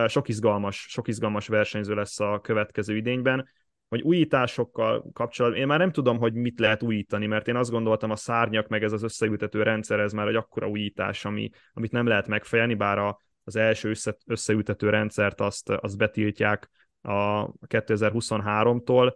[0.08, 3.50] Sok izgalmas, sok izgalmas versenyző lesz a következő idényben.
[3.88, 8.12] Hogy újításokkal kapcsolatban, én már nem tudom, hogy mit lehet újítani, mert én azt gondoltam
[8.12, 12.08] a szárnyak, meg ez az összeültető rendszer, ez már egy akkora újítás, ami, amit nem
[12.08, 16.70] lehet megfejelni, bár a, az első össze, összeültető rendszert azt, azt betiltják
[17.02, 19.14] a 2023-tól,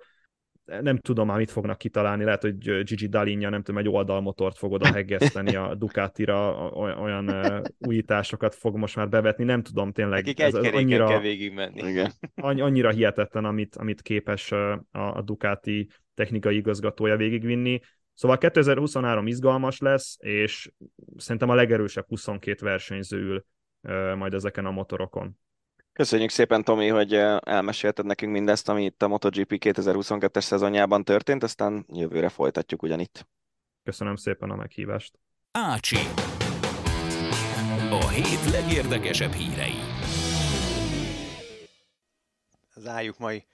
[0.82, 4.72] nem tudom már mit fognak kitalálni, lehet, hogy Gigi Dalinja, nem tudom, egy oldalmotort fog
[4.72, 6.69] oda heggeszteni a Ducatira,
[7.01, 7.32] olyan
[7.80, 10.24] újításokat fog most már bevetni, nem tudom tényleg.
[10.24, 11.89] Nekik ez, ez annyira, kell végigmenni.
[11.89, 12.11] Igen.
[12.36, 17.80] Annyira hihetetlen, amit, amit képes a, a Ducati technikai igazgatója végigvinni.
[18.13, 20.72] Szóval 2023 izgalmas lesz, és
[21.17, 23.45] szerintem a legerősebb 22 versenyző ül
[24.15, 25.38] majd ezeken a motorokon.
[25.93, 31.85] Köszönjük szépen, Tomi, hogy elmesélted nekünk mindezt, ami itt a MotoGP 2022-es szezonjában történt, aztán
[31.93, 33.27] jövőre folytatjuk ugyanitt.
[33.83, 35.19] Köszönöm szépen a meghívást.
[35.51, 35.97] Ácsi.
[37.89, 39.73] A hét legérdekesebb hírei.
[42.75, 43.45] Zárjuk mai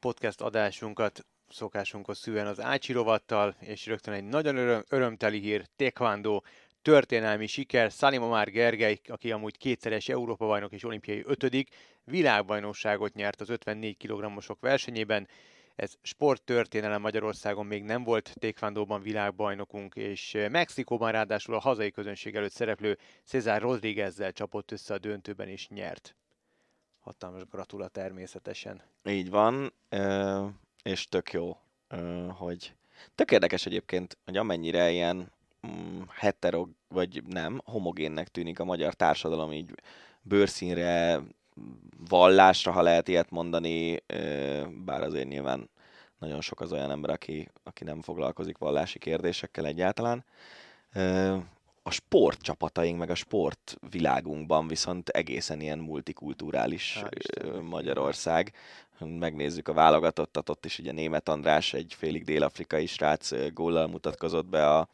[0.00, 6.40] podcast adásunkat szokásunkhoz szűen az Ácsi rovattal, és rögtön egy nagyon öröm, örömteli hír, Taekwondo
[6.82, 7.90] történelmi siker.
[7.90, 11.68] Salim Omar Gergely, aki amúgy kétszeres Európa-bajnok és olimpiai ötödik,
[12.04, 15.28] világbajnokságot nyert az 54 kg-osok versenyében.
[15.76, 22.52] Ez sporttörténelem Magyarországon még nem volt tékvándóban világbajnokunk, és Mexikóban ráadásul a hazai közönség előtt
[22.52, 26.16] szereplő César Rodriguezzel csapott össze a döntőben és nyert.
[27.00, 28.82] Hatalmas gratula természetesen.
[29.04, 29.72] Így van,
[30.82, 31.56] és tök jó,
[32.28, 32.74] hogy
[33.14, 35.32] tök érdekes egyébként, hogy amennyire ilyen
[35.66, 39.70] mm, hetero, vagy nem, homogénnek tűnik a magyar társadalom így
[40.22, 41.20] bőrszínre,
[42.08, 44.02] vallásra, ha lehet ilyet mondani,
[44.84, 45.70] bár azért nyilván
[46.18, 50.24] nagyon sok az olyan ember, aki, aki nem foglalkozik vallási kérdésekkel egyáltalán.
[51.82, 57.08] A sportcsapataink, meg a sportvilágunkban viszont egészen ilyen multikulturális Há,
[57.60, 58.52] Magyarország.
[58.98, 64.68] Megnézzük a válogatottat, ott is ugye német András, egy félig dél-afrikai srác góllal mutatkozott be
[64.68, 64.88] a,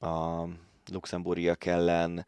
[0.00, 0.44] a
[0.92, 2.26] luxemburgiak ellen,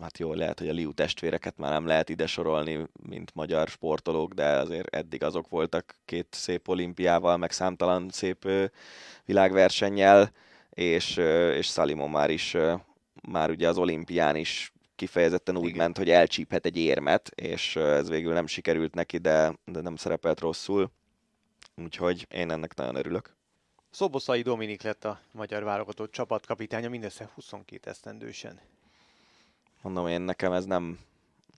[0.00, 4.32] hát jó, lehet, hogy a Liu testvéreket már nem lehet ide sorolni, mint magyar sportolók,
[4.32, 8.48] de azért eddig azok voltak két szép olimpiával, meg számtalan szép
[9.24, 10.32] világversennyel,
[10.70, 11.16] és,
[11.56, 12.56] és Salimon már is,
[13.28, 15.76] már ugye az olimpián is kifejezetten úgy Igen.
[15.76, 20.40] ment, hogy elcsíphet egy érmet, és ez végül nem sikerült neki, de, de nem szerepelt
[20.40, 20.90] rosszul.
[21.76, 23.36] Úgyhogy én ennek nagyon örülök.
[23.94, 28.60] Szoboszai Dominik lett a magyar válogatott csapatkapitánya mindössze 22 esztendősen.
[29.82, 30.98] Mondom én, nekem ez nem,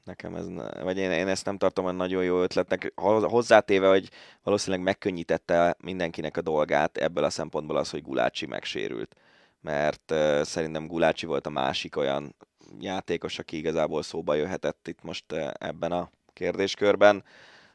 [0.04, 2.92] nekem ez, ne, vagy én, én ezt nem tartom olyan nagyon jó ötletnek.
[3.22, 4.10] Hozzátéve, hogy
[4.42, 9.16] valószínűleg megkönnyítette mindenkinek a dolgát ebből a szempontból az, hogy Gulácsi megsérült.
[9.60, 12.34] Mert uh, szerintem Gulácsi volt a másik olyan
[12.78, 17.24] játékos, aki igazából szóba jöhetett itt most uh, ebben a kérdéskörben,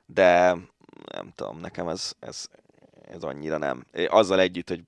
[0.05, 0.55] de
[1.12, 2.49] nem tudom, nekem ez, ez,
[3.02, 3.86] ez annyira nem.
[4.08, 4.84] Azzal együtt, hogy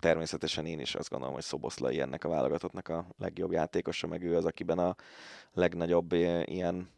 [0.00, 4.36] természetesen én is azt gondolom, hogy Szoboszlai ennek a válogatottnak a legjobb játékosa, meg ő
[4.36, 4.94] az, akiben a
[5.52, 6.12] legnagyobb
[6.44, 6.94] ilyen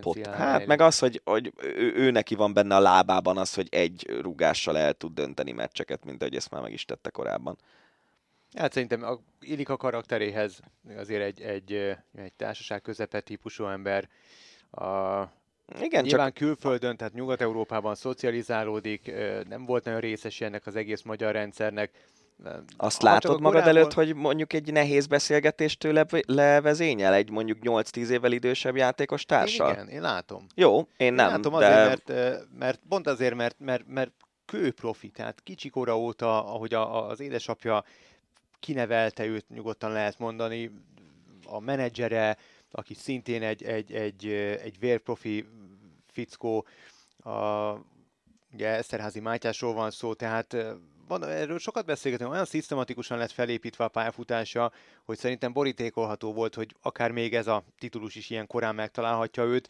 [0.00, 3.68] Pot, hát meg az, hogy, hogy ő, ő neki van benne a lábában az, hogy
[3.70, 7.58] egy rúgással el tud dönteni meccseket, mint ahogy ezt már meg is tette korábban.
[8.56, 10.60] Hát szerintem a, illik a karakteréhez
[10.96, 11.72] azért egy, egy,
[12.14, 14.08] egy társaság közepe típusú ember.
[14.70, 14.84] A,
[15.80, 16.34] igen, Nyilván csak...
[16.34, 19.12] külföldön, tehát Nyugat-Európában szocializálódik,
[19.48, 21.90] nem volt nagyon részes ennek az egész magyar rendszernek.
[22.76, 23.76] Azt ha látod magad korábban...
[23.76, 29.68] előtt, hogy mondjuk egy nehéz beszélgetéstől le, levezényel egy mondjuk 8-10 évvel idősebb játékos társal?
[29.68, 30.46] Én igen, én látom.
[30.54, 31.28] Jó, én, én nem.
[31.28, 31.66] látom de...
[31.66, 34.12] azért, mert, mert pont azért, mert, mert, mert
[34.44, 37.84] kőprofi, tehát kicsikora óta, ahogy a, az édesapja
[38.60, 40.70] kinevelte őt, nyugodtan lehet mondani,
[41.46, 42.36] a menedzsere,
[42.70, 44.26] aki szintén egy, egy, egy,
[44.62, 45.46] egy vérprofi
[46.06, 46.66] fickó,
[47.18, 47.30] a,
[48.52, 50.56] ugye Eszterházi Mátyásról van szó, tehát
[51.08, 54.72] van, erről sokat beszélgetünk, olyan szisztematikusan lett felépítve a pályafutása,
[55.04, 59.68] hogy szerintem borítékolható volt, hogy akár még ez a titulus is ilyen korán megtalálhatja őt.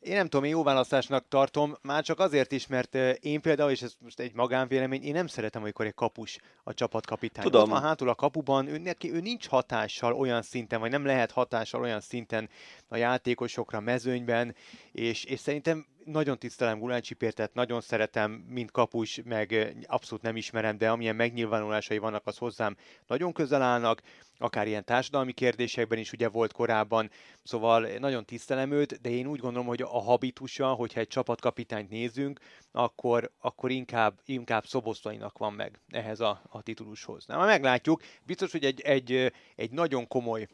[0.00, 3.82] Én nem tudom, én jó választásnak tartom, már csak azért is, mert én például, és
[3.82, 7.44] ez most egy magánvélemény, én nem szeretem, amikor egy kapus a csapatkapitány.
[7.44, 7.62] Tudom.
[7.62, 11.30] Ott van hátul a kapuban, ő, neki, ő nincs hatással olyan szinten, vagy nem lehet
[11.30, 12.48] hatással olyan szinten
[12.88, 14.54] a játékosokra, mezőnyben,
[14.92, 20.78] és, és szerintem nagyon tisztelem Gulán Csipértet, nagyon szeretem, mint kapus, meg abszolút nem ismerem,
[20.78, 24.02] de amilyen megnyilvánulásai vannak, az hozzám nagyon közel állnak,
[24.38, 27.10] akár ilyen társadalmi kérdésekben is ugye volt korábban,
[27.42, 32.40] szóval nagyon tisztelem őt, de én úgy gondolom, hogy a habitusa, hogyha egy csapatkapitányt nézünk,
[32.72, 37.26] akkor, akkor inkább, inkább Szoboszlainak van meg ehhez a, a titulushoz.
[37.26, 40.46] Na, meglátjuk, biztos, hogy egy, egy, egy nagyon komoly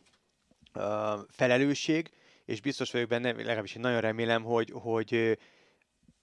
[0.74, 0.82] uh,
[1.28, 2.10] felelősség,
[2.44, 5.38] és biztos vagyok benne, legalábbis én nagyon remélem, hogy, hogy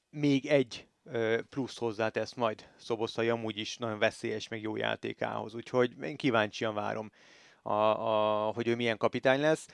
[0.09, 0.88] még egy
[1.49, 5.53] plusz hozzátesz majd Szoboszai amúgy is nagyon veszélyes, meg jó játékához.
[5.55, 7.11] Úgyhogy én kíváncsian várom,
[7.61, 9.67] a, a, hogy ő milyen kapitány lesz.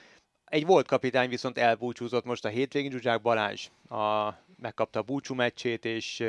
[0.44, 5.84] Egy volt kapitány viszont elbúcsúzott most a hétvégén, Zsuzsák Balázs a, megkapta a búcsú meccsét,
[5.84, 6.20] és,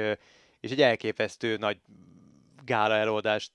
[0.60, 1.80] és egy elképesztő nagy
[2.66, 3.52] gála eloldást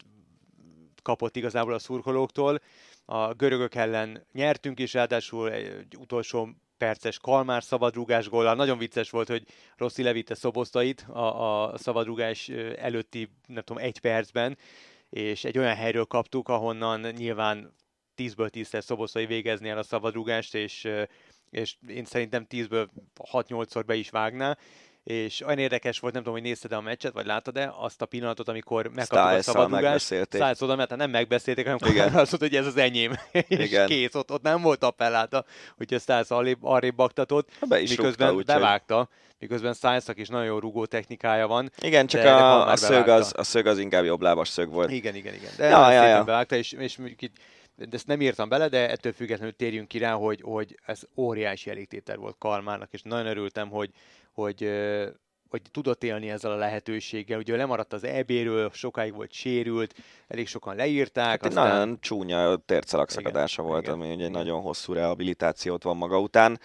[1.03, 2.61] kapott igazából a szurkolóktól
[3.05, 6.49] a görögök ellen nyertünk is, ráadásul egy utolsó
[6.79, 8.55] perces Kalmár szabadrugás góllal.
[8.55, 9.47] Nagyon vicces volt, hogy
[9.77, 14.59] Rossi levitte szobosztait a, a szabadrugás előtti, nem tudom, egy percben,
[15.11, 17.75] és egy olyan helyről kaptuk, ahonnan nyilván
[18.17, 20.89] 10-ből 10-szer szoboszai végezni el a szabadrugást, és,
[21.51, 22.89] és én szerintem 10-ből
[23.33, 24.57] 6-8-szor be is vágná,
[25.05, 28.49] és olyan érdekes volt, nem tudom, hogy nézted a meccset, vagy láttad-e azt a pillanatot,
[28.49, 30.05] amikor megkaptuk a szabadrugást.
[30.05, 32.07] Stiles oda, mert nem megbeszélték, hanem Igen.
[32.15, 33.13] azt mondta, hogy ez az enyém.
[33.49, 33.87] és Igen.
[33.87, 35.45] kész, ott, ott nem volt appelláta,
[35.77, 40.47] hogy a Stiles arrébb, arrébb baktatott, Be is miközben rúgta, bevágta, miközben stiles is nagyon
[40.47, 41.71] jó rugó technikája van.
[41.81, 44.91] Igen, csak a, a, szög az, a szög az inkább jobb lábas szög volt.
[44.91, 45.51] Igen, igen, igen.
[45.57, 46.25] De ja, ja, ja.
[46.25, 47.37] bevágta, és, és itt
[47.77, 51.71] de ezt nem írtam bele, de ettől függetlenül térjünk ki rá, hogy, hogy ez óriási
[51.71, 53.91] elégtétel volt Kalmárnak, és nagyon örültem, hogy,
[54.35, 54.71] hogy,
[55.49, 57.39] hogy tudott élni ezzel a lehetőséggel.
[57.39, 59.95] Ugye lemaradt az EB-ről, sokáig volt sérült,
[60.29, 61.27] elég sokan leírták.
[61.27, 61.79] Hát aztán...
[61.79, 64.27] Nagyon csúnya tércelagszakadása volt, igen, ami ugye igen.
[64.27, 66.61] egy nagyon hosszú rehabilitációt van maga után.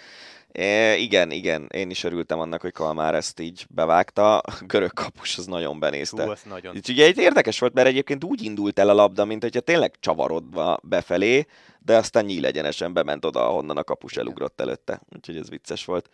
[0.52, 4.38] É, igen, igen, én is örültem annak, hogy Kalmár ezt így bevágta.
[4.38, 6.24] A görög kapus az nagyon benézte.
[6.24, 6.76] Hú, nagyon.
[6.76, 9.96] Így, ugye egy érdekes volt, mert egyébként úgy indult el a labda, mint hogyha tényleg
[10.00, 11.46] csavarodva befelé,
[11.80, 15.02] de aztán nyílegyenesen bement oda, ahonnan a kapus elugrott előtte.
[15.16, 16.10] Úgyhogy ez vicces volt.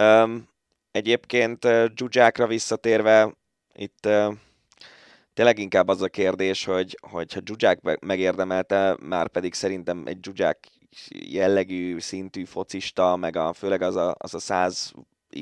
[0.00, 0.48] Um,
[0.96, 3.36] egyébként Zsuzsákra visszatérve,
[3.74, 4.08] itt
[5.34, 10.68] tényleg inkább az a kérdés, hogy, hogy ha Zsuzsák megérdemelte, már pedig szerintem egy Zsuzsák
[11.10, 14.92] jellegű, szintű focista, meg a, főleg az a, az a 100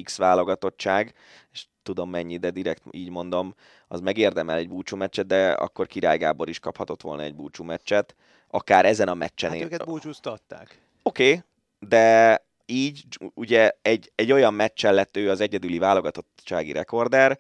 [0.03, 1.15] X válogatottság,
[1.53, 3.55] és tudom mennyi, de direkt így mondom,
[3.89, 8.15] az megérdemel egy búcsú meccset, de akkor Király Gábor is kaphatott volna egy búcsú meccset,
[8.49, 9.51] akár ezen a meccsen.
[9.51, 10.79] Hát őket búcsúztatták.
[11.03, 11.43] Oké, okay,
[11.79, 13.05] de így
[13.35, 17.39] ugye egy, egy olyan meccsen lett ő az egyedüli válogatottsági rekorder,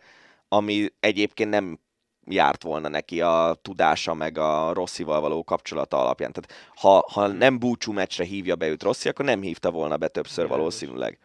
[0.49, 1.79] ami egyébként nem
[2.27, 6.33] járt volna neki a tudása, meg a Rosszival való kapcsolata alapján.
[6.33, 10.09] Tehát ha, ha nem búcsú meccsre hívja be őt Rossi, akkor nem hívta volna be
[10.09, 11.18] többször valószínűleg.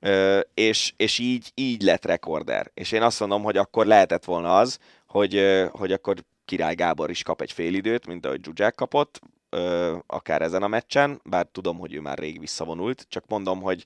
[0.00, 2.70] Ö, és, és így, így lett rekorder.
[2.74, 7.22] És én azt mondom, hogy akkor lehetett volna az, hogy, hogy akkor Király Gábor is
[7.22, 9.20] kap egy félidőt, mint ahogy Zsuzsák kapott,
[9.50, 13.84] ö, akár ezen a meccsen, bár tudom, hogy ő már rég visszavonult, csak mondom, hogy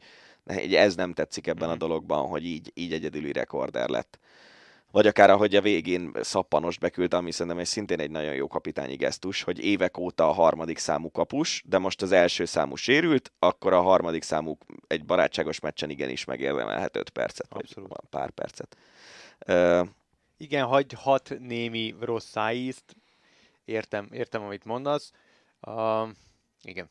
[0.74, 1.78] ez nem tetszik ebben a mhm.
[1.78, 4.18] dologban, hogy így, így egyedüli rekorder lett
[4.92, 8.96] vagy akár ahogy a végén szappanos beküldte, ami szerintem egy szintén egy nagyon jó kapitányi
[8.96, 13.72] gesztus, hogy évek óta a harmadik számú kapus, de most az első számú sérült, akkor
[13.72, 17.88] a harmadik számú egy barátságos meccsen igenis megérdemelhet 5 percet, Abszolút.
[17.88, 18.76] vagy pár percet.
[19.46, 19.88] Uh,
[20.36, 22.96] Igen, hagyhat némi rossz szájízt,
[23.64, 25.12] értem, értem, amit mondasz.
[25.66, 26.08] Uh,
[26.62, 26.90] igen,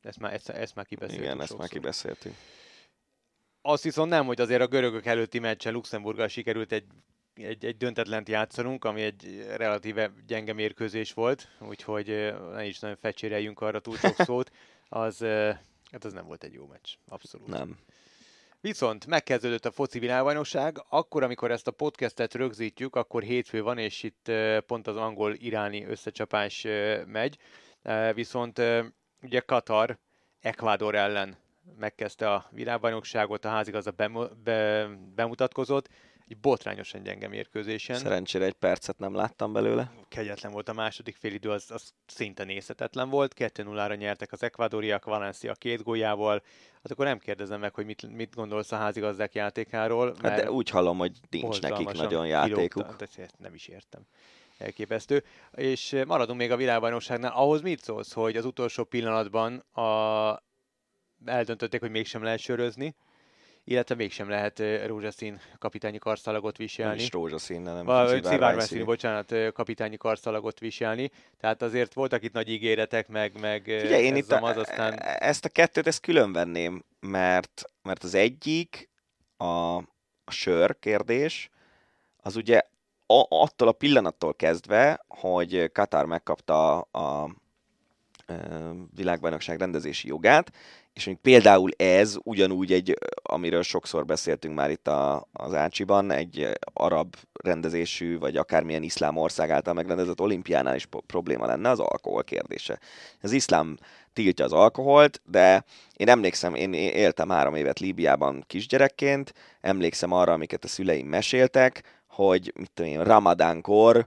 [0.00, 2.34] ezt már, ezt, ezt már kibeszéltünk Igen, ezt már kibeszéltünk.
[3.62, 6.84] Azt viszont nem, hogy azért a görögök előtti meccsen Luxemburggal sikerült egy
[7.34, 13.60] egy, egy döntetlent játszanunk, ami egy relatíve gyenge mérkőzés volt, úgyhogy ne is nagyon fecséreljünk
[13.60, 14.50] arra túl sok szót,
[14.88, 15.18] az,
[15.90, 17.46] hát az nem volt egy jó meccs, abszolút.
[17.46, 17.78] Nem.
[18.60, 24.02] Viszont megkezdődött a foci világbajnokság, akkor, amikor ezt a podcastet rögzítjük, akkor hétfő van, és
[24.02, 24.32] itt
[24.66, 26.66] pont az angol-iráni összecsapás
[27.06, 27.38] megy,
[28.14, 28.60] viszont
[29.22, 29.98] ugye Katar
[30.40, 31.36] Ecuador ellen
[31.78, 33.94] megkezdte a világbajnokságot, a házigazda
[35.14, 35.88] bemutatkozott,
[36.32, 37.96] egy botrányosan gyenge mérkőzésen.
[37.96, 39.92] Szerencsére egy percet nem láttam belőle.
[40.08, 43.34] Kegyetlen volt a második félidő, az, az szinte nézhetetlen volt.
[43.38, 46.42] 2-0-ra nyertek az ekvádoriak, Valencia két góljával.
[46.82, 50.14] Hát akkor nem kérdezem meg, hogy mit, mit gondolsz a házigazdák játékáról.
[50.22, 52.96] Hát de úgy hallom, hogy nincs nekik nagyon játékuk.
[52.96, 53.06] Kilógta,
[53.38, 54.06] nem is értem
[54.62, 55.24] elképesztő.
[55.54, 57.32] És maradunk még a világbajnokságnál.
[57.32, 60.42] Ahhoz mit szólsz, hogy az utolsó pillanatban a...
[61.24, 62.94] eldöntötték, hogy mégsem lehet sörözni,
[63.64, 66.94] illetve mégsem lehet rózsaszín kapitányi karszalagot viselni.
[66.94, 67.86] Nem is rózsaszín, nem
[68.22, 71.10] szivárványszínű, bocsánat, kapitányi karszalagot viselni.
[71.40, 75.00] Tehát azért voltak itt nagy ígéretek, meg, meg Figyelj, én itt a, az aztán...
[75.00, 78.90] E- ezt a kettőt ezt külön venném, mert, mert az egyik
[79.36, 79.82] a,
[80.26, 81.50] sör kérdés,
[82.16, 82.62] az ugye
[83.06, 87.30] attól a pillanattól kezdve, hogy Katar megkapta a, a
[88.94, 90.52] világbajnokság rendezési jogát,
[90.92, 96.48] és még például ez ugyanúgy egy, amiről sokszor beszéltünk már itt a, az Ácsiban, egy
[96.72, 102.78] arab rendezésű, vagy akármilyen iszlám ország által megrendezett olimpiánál is probléma lenne az alkohol kérdése.
[103.22, 103.76] Az iszlám
[104.12, 105.64] tiltja az alkoholt, de
[105.96, 112.52] én emlékszem, én éltem három évet Líbiában kisgyerekként, emlékszem arra, amiket a szüleim meséltek, hogy
[112.56, 114.06] mit tudom én, ramadánkor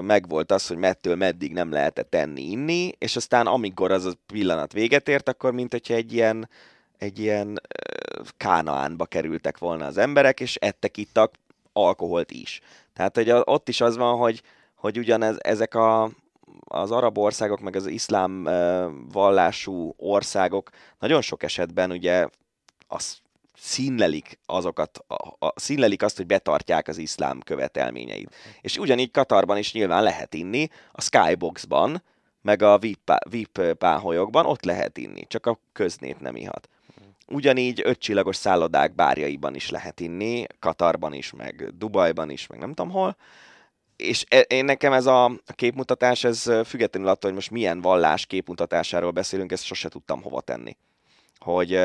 [0.00, 4.72] megvolt az, hogy mettől meddig nem lehetett tenni, inni, és aztán amikor az a pillanat
[4.72, 6.48] véget ért, akkor mint hogyha egy ilyen,
[6.98, 7.60] egy ilyen
[8.36, 11.34] kánaánba kerültek volna az emberek, és ettek, ittak
[11.72, 12.60] alkoholt is.
[12.94, 14.42] Tehát, hogy ott is az van, hogy,
[14.74, 16.10] hogy ugyanez, ezek a,
[16.64, 18.48] az arab országok, meg az iszlám
[19.12, 22.26] vallású országok nagyon sok esetben ugye
[22.86, 23.18] az
[23.58, 28.34] színlelik azokat, a, a, színlelik azt, hogy betartják az iszlám követelményeit.
[28.60, 32.02] És ugyanígy Katarban is nyilván lehet inni, a Skyboxban,
[32.42, 36.68] meg a VIP, VIP páholyokban ott lehet inni, csak a köznép nem ihat.
[37.28, 42.90] Ugyanígy ötcsillagos szállodák bárjaiban is lehet inni, Katarban is, meg Dubajban is, meg nem tudom
[42.90, 43.16] hol.
[43.96, 49.10] És e, én nekem ez a képmutatás, ez függetlenül attól, hogy most milyen vallás képmutatásáról
[49.10, 50.76] beszélünk, ezt sose tudtam hova tenni.
[51.38, 51.80] Hogy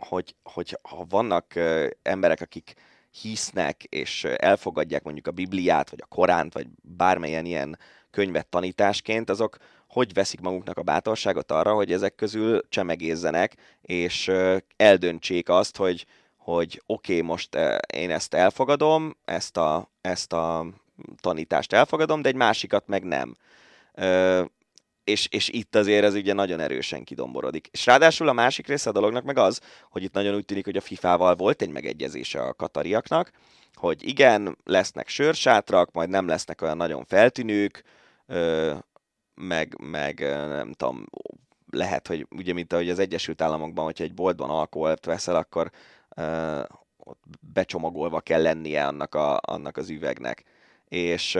[0.00, 1.54] hogy, hogy ha vannak
[2.02, 2.74] emberek, akik
[3.10, 7.78] hisznek és elfogadják mondjuk a Bibliát, vagy a Koránt, vagy bármilyen ilyen
[8.10, 9.56] könyvet tanításként, azok
[9.88, 14.30] hogy veszik maguknak a bátorságot arra, hogy ezek közül csemegézzenek, és
[14.76, 17.58] eldöntsék azt, hogy, hogy oké, okay, most
[17.94, 20.66] én ezt elfogadom, ezt a, ezt a
[21.20, 23.34] tanítást elfogadom, de egy másikat meg nem
[25.10, 27.68] és, és itt azért ez ugye nagyon erősen kidomborodik.
[27.70, 30.76] És ráadásul a másik része a dolognak meg az, hogy itt nagyon úgy tűnik, hogy
[30.76, 33.30] a FIFA-val volt egy megegyezése a katariaknak,
[33.74, 37.82] hogy igen, lesznek sörsátrak, majd nem lesznek olyan nagyon feltűnők,
[39.34, 41.06] meg, meg nem tudom,
[41.70, 45.70] lehet, hogy ugye, mint ahogy az Egyesült Államokban, hogyha egy boltban alkoholt veszel, akkor
[46.96, 50.44] ott becsomagolva kell lennie annak, a, annak az üvegnek.
[50.88, 51.38] És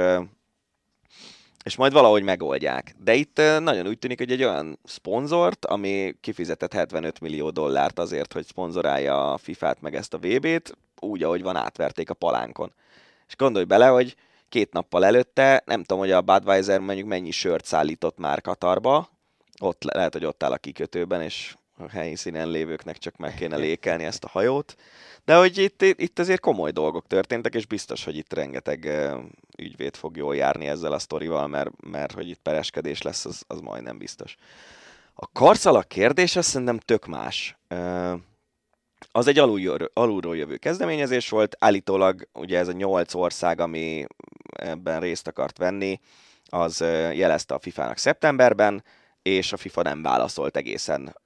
[1.65, 2.95] és majd valahogy megoldják.
[3.05, 8.33] De itt nagyon úgy tűnik, hogy egy olyan szponzort, ami kifizetett 75 millió dollárt azért,
[8.33, 12.73] hogy szponzorálja a FIFA-t meg ezt a VB-t, úgy, ahogy van, átverték a palánkon.
[13.29, 14.17] És gondolj bele, hogy
[14.49, 19.09] két nappal előtte, nem tudom, hogy a Budweiser mondjuk mennyi sört szállított már Katarba,
[19.61, 24.05] ott lehet, hogy ott áll a kikötőben, és a helyszínen lévőknek csak meg kéne lékelni
[24.05, 24.74] ezt a hajót.
[25.24, 28.91] De hogy itt, itt azért komoly dolgok történtek, és biztos, hogy itt rengeteg
[29.59, 33.61] ügyvéd fog jól járni ezzel a sztorival, mert, mert hogy itt pereskedés lesz, az, az
[33.61, 34.37] majdnem biztos.
[35.14, 37.59] A karszalak kérdés az szerintem tök más.
[39.12, 44.07] Az egy alulról, alulról jövő kezdeményezés volt, állítólag ugye ez a nyolc ország, ami
[44.53, 46.01] ebben részt akart venni,
[46.45, 46.81] az
[47.12, 48.85] jelezte a FIFA-nak szeptemberben,
[49.23, 51.16] és a FIFA nem válaszolt egészen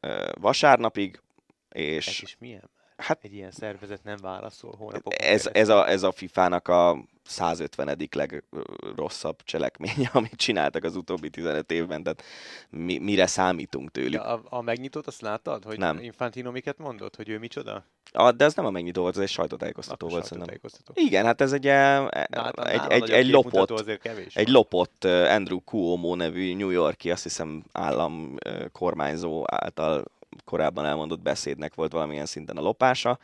[0.41, 1.21] vasárnapig.
[1.69, 2.07] És...
[2.07, 2.71] Ez is milyen?
[2.97, 5.23] Hát, egy ilyen szervezet nem válaszol hónapok.
[5.23, 8.09] Ez, ez, a, ez a FIFA-nak a 150.
[8.11, 12.23] legrosszabb cselekménye, amit csináltak az utóbbi 15 évben, tehát
[12.71, 14.21] mi, mire számítunk tőlük.
[14.21, 15.99] A, a megnyitót azt láttad, hogy nem.
[15.99, 17.85] Infantino miket mondott, hogy ő micsoda?
[18.13, 20.57] A, de ez nem a megnyitó volt, ez egy sajtótájékoztató volt szerintem.
[20.95, 21.73] Igen, hát ez egy, e,
[22.31, 23.89] hát, egy, egy, egy, lopott,
[24.35, 28.35] egy lopott Andrew Cuomo nevű New Yorki, azt hiszem állam
[28.73, 30.05] kormányzó által
[30.45, 33.19] korábban elmondott beszédnek volt valamilyen szinten a lopása.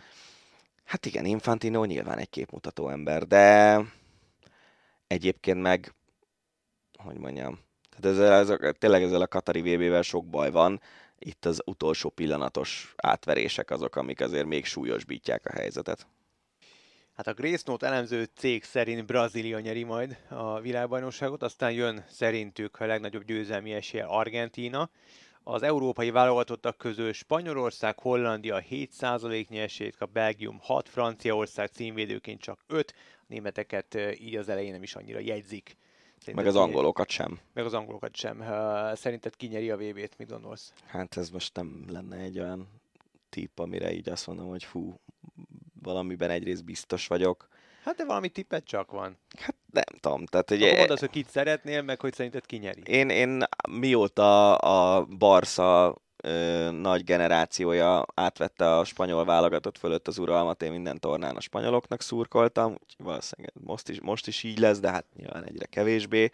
[0.85, 3.81] Hát igen, Infantino nyilván egy képmutató ember, de
[5.07, 5.95] egyébként meg,
[6.99, 7.59] hogy mondjam,
[7.91, 10.81] tehát ezzel, ezzel, tényleg ezzel a Katari VB-vel sok baj van,
[11.19, 16.07] itt az utolsó pillanatos átverések azok, amik azért még súlyosbítják a helyzetet.
[17.17, 22.81] Hát a Grace Note elemző cég szerint Brazília nyeri majd a világbajnokságot, aztán jön szerintük
[22.81, 24.91] a legnagyobb győzelmi esélye Argentína,
[25.53, 32.95] az európai válogatottak közül Spanyolország, Hollandia 7% nyersét kap, Belgium 6, Franciaország címvédőként csak 5,
[32.97, 35.77] a németeket így az elején nem is annyira jegyzik.
[36.19, 37.39] Szerinted meg az angolokat sem.
[37.53, 38.45] Meg az angolokat sem.
[38.95, 40.73] Szerinted ki nyeri a VB-t, mit gondolsz?
[40.87, 42.69] Hát ez most nem lenne egy olyan
[43.29, 45.01] tipp, amire így azt mondom, hogy fú,
[45.83, 47.49] valamiben egyrészt biztos vagyok.
[47.85, 49.19] Hát de valami tippet csak van.
[49.39, 50.27] Hát nem tudom.
[50.27, 52.83] Tehát, hogy Akkor mondd azt, hogy kit szeretnél, meg hogy szerinted ki nyeri.
[52.85, 60.63] Én, én mióta a Barca ö, nagy generációja átvette a spanyol válogatott fölött az uralmat,
[60.63, 64.91] én minden tornán a spanyoloknak szurkoltam, úgyhogy valószínűleg most is, most is így lesz, de
[64.91, 66.31] hát nyilván egyre kevésbé.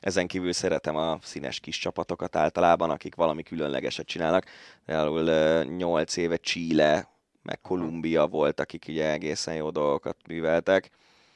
[0.00, 4.44] Ezen kívül szeretem a színes kis csapatokat általában, akik valami különlegeset csinálnak.
[4.86, 7.13] Például 8 éve Chile
[7.44, 10.90] meg Kolumbia volt, akik ugye egészen jó dolgokat műveltek.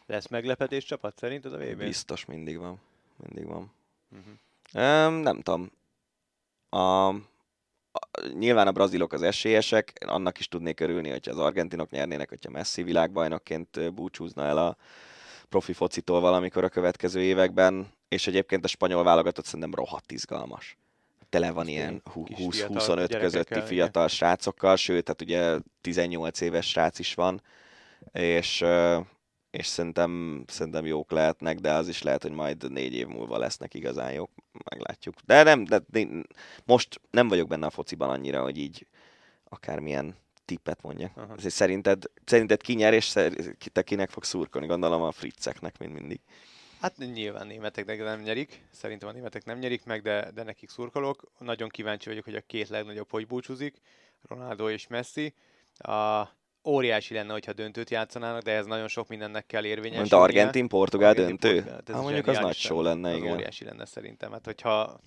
[0.06, 2.80] Lesz meglepetés csapat szerinted a vb Biztos mindig van.
[3.16, 3.72] Mindig van.
[4.10, 5.06] Uh-huh.
[5.06, 5.70] Um, nem tudom.
[6.70, 7.14] A,
[8.38, 12.82] nyilván a brazilok az esélyesek, annak is tudnék örülni, hogyha az argentinok nyernének, hogyha Messi
[12.82, 14.76] világbajnokként búcsúzna el a
[15.48, 20.76] profi focitól valamikor a következő években, és egyébként a spanyol válogatott szerintem rohadt izgalmas.
[21.28, 24.16] Tele van ilyen 20-25 közötti fiatal igen.
[24.16, 27.42] srácokkal, sőt, tehát ugye 18 éves srác is van,
[28.12, 28.64] és
[29.50, 33.74] és szerintem, szerintem jók lehetnek, de az is lehet, hogy majd négy év múlva lesznek
[33.74, 34.30] igazán jók,
[34.70, 35.14] meglátjuk.
[35.24, 35.82] De nem, de
[36.64, 38.86] most nem vagyok benne a fociban annyira, hogy így
[39.44, 41.16] akármilyen tippet mondjak.
[41.16, 41.34] Aha.
[41.38, 43.12] szerinted, szerinted ki nyer, és
[43.72, 44.66] te kinek fog szurkolni?
[44.66, 46.20] Gondolom a fricceknek, mint mindig.
[46.80, 51.22] Hát nyilván németeknek nem nyerik, szerintem a németek nem nyerik meg, de, de nekik szurkolok.
[51.38, 53.80] Nagyon kíváncsi vagyok, hogy a két legnagyobb hogy búcsúzik,
[54.28, 55.34] Ronaldo és Messi.
[55.78, 56.26] A,
[56.64, 60.00] óriási lenne, hogyha döntőt játszanának, de ez nagyon sok mindennek kell érvényesülnie.
[60.00, 61.54] Mint Argentin, Portugál döntő?
[61.54, 61.82] Portugál.
[61.86, 63.32] Hát mondjuk az nagy show lenne, igen.
[63.32, 64.32] óriási lenne szerintem.
[64.32, 65.00] Hát, hogyha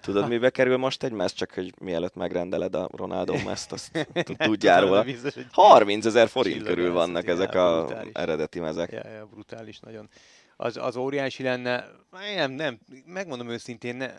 [0.00, 4.80] Tudod, mibe kerül most egy mez, csak hogy mielőtt megrendeled a Ronaldo mezt, azt tudjál
[4.80, 5.04] róla.
[5.50, 8.90] 30 ezer forint körül vannak ezek a eredeti mezek.
[8.90, 10.08] Ja, brutális nagyon.
[10.56, 14.10] Az, az óriási lenne, nem, nem, megmondom őszintén, ne,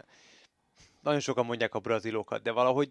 [1.02, 2.90] nagyon sokan mondják a brazilokat, de valahogy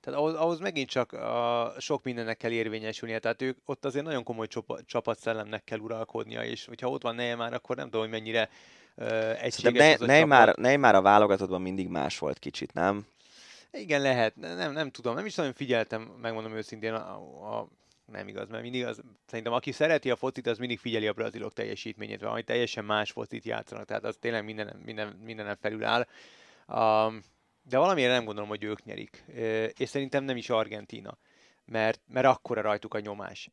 [0.00, 4.22] tehát ahhoz, ahhoz megint csak a, sok mindennek kell érvényesülnie, tehát ők ott azért nagyon
[4.22, 8.48] komoly csapat, csapatszellemnek kell uralkodnia, és hogyha ott van Neymar, akkor nem tudom, hogy mennyire
[8.96, 10.56] uh, egységes ne, az a Neymar, csapat.
[10.56, 13.06] Neymar a válogatottban mindig más volt kicsit, nem?
[13.70, 17.68] Igen, lehet, nem, nem tudom, nem is nagyon figyeltem, megmondom őszintén, a, a
[18.10, 21.52] nem igaz, mert mindig az, szerintem aki szereti a focit, az mindig figyeli a brazilok
[21.52, 26.06] teljesítményét, vagy teljesen más focit játszanak, tehát az tényleg minden, minden, mindenen felül áll.
[26.66, 27.22] Um,
[27.68, 29.24] de valamiért nem gondolom, hogy ők nyerik.
[29.78, 31.18] És szerintem nem is Argentína,
[31.64, 33.50] mert, mert akkora rajtuk a nyomás.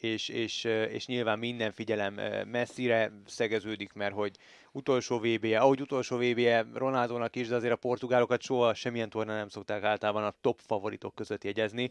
[0.00, 2.14] És, és, és nyilván minden figyelem
[2.48, 4.36] messzire szegeződik, mert hogy
[4.72, 9.48] utolsó VB-je, ahogy utolsó VB-je Ronaldónak is, de azért a portugálokat soha semmilyen torna nem
[9.48, 11.90] szokták általában a top favoritok között jegyezni.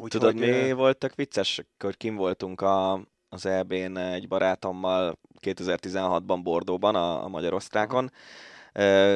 [0.00, 2.92] Úgy, Tudod, hogy, mi voltak vicces, hogy kim voltunk a,
[3.28, 8.20] az EB-n egy barátommal 2016-ban Bordóban, a, a Magyarosztrákon, uh-huh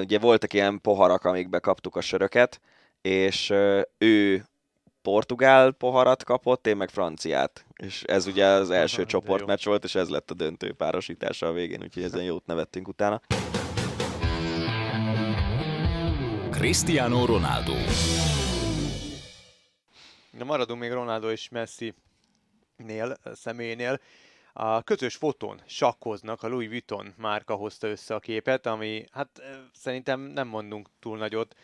[0.00, 2.60] Ugye voltak ilyen poharak, amikbe kaptuk a söröket,
[3.00, 3.50] és
[3.98, 4.44] ő
[5.02, 7.64] portugál poharat kapott, én meg franciát.
[7.76, 11.52] És ez ugye az első Aha, csoportmeccs volt, és ez lett a döntő párosítása a
[11.52, 13.20] végén, úgyhogy ezen jót nevettünk utána.
[16.50, 17.74] Cristiano Ronaldo
[20.38, 21.94] Na maradunk még Ronaldo és Messi
[22.76, 24.00] nél, személynél.
[24.52, 30.20] A közös fotón sakkoznak, a Louis Vuitton márka hozta össze a képet, ami hát szerintem
[30.20, 31.54] nem mondunk túl nagyot,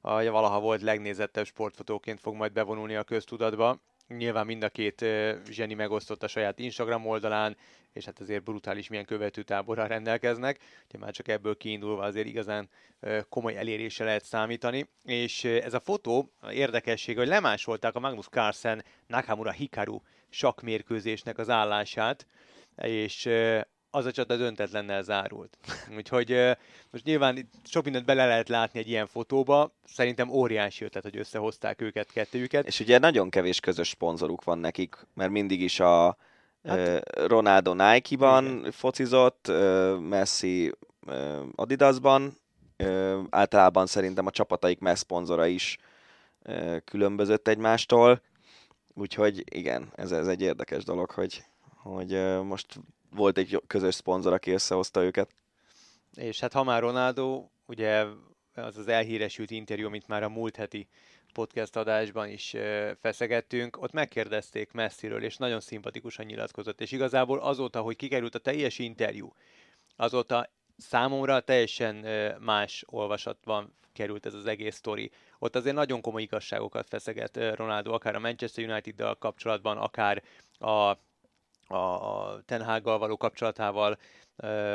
[0.00, 3.78] a valaha volt legnézettebb sportfotóként fog majd bevonulni a köztudatba.
[4.08, 5.04] Nyilván mind a két
[5.50, 7.56] zseni megosztott a saját Instagram oldalán,
[7.92, 12.68] és hát azért brutális milyen követőtáborral rendelkeznek, ugye már csak ebből kiindulva azért igazán
[13.28, 14.88] komoly elérése lehet számítani.
[15.04, 22.26] És ez a fotó érdekesség, hogy lemásolták a Magnus Carlsen Nakamura Hikaru sakmérkőzésnek az állását,
[22.76, 23.28] és
[23.94, 25.56] az a csata döntetlennel zárult.
[25.96, 26.56] Úgyhogy
[26.90, 31.16] most nyilván itt sok mindent bele lehet látni egy ilyen fotóba, szerintem óriási ötlet, hogy
[31.16, 32.66] összehozták őket, kettőjüket.
[32.66, 36.16] És ugye nagyon kevés közös szponzoruk van nekik, mert mindig is a
[36.64, 38.70] hát, Ronaldo Nike-ban igen.
[38.70, 39.52] focizott,
[40.00, 40.72] Messi
[41.54, 42.36] Adidasban,
[43.30, 45.78] általában szerintem a csapataik messzponzora is
[46.84, 48.22] különbözött egymástól,
[48.94, 51.44] úgyhogy igen, ez, ez egy érdekes dolog, hogy
[51.82, 52.80] hogy most
[53.14, 55.34] volt egy közös szponzor, aki összehozta őket.
[56.14, 58.04] És hát ha már Ronaldo, ugye
[58.54, 60.88] az az elhíresült interjú, amit már a múlt heti
[61.32, 62.54] podcast adásban is
[63.00, 68.78] feszegettünk, ott megkérdezték Messiről, és nagyon szimpatikusan nyilatkozott, és igazából azóta, hogy kikerült a teljes
[68.78, 69.32] interjú,
[69.96, 71.96] azóta számomra teljesen
[72.40, 75.10] más olvasatban került ez az egész sztori.
[75.38, 80.22] Ott azért nagyon komoly igazságokat feszeget Ronaldo, akár a Manchester United-dal kapcsolatban, akár
[80.58, 80.96] a
[81.68, 83.98] a, Tenhággal való kapcsolatával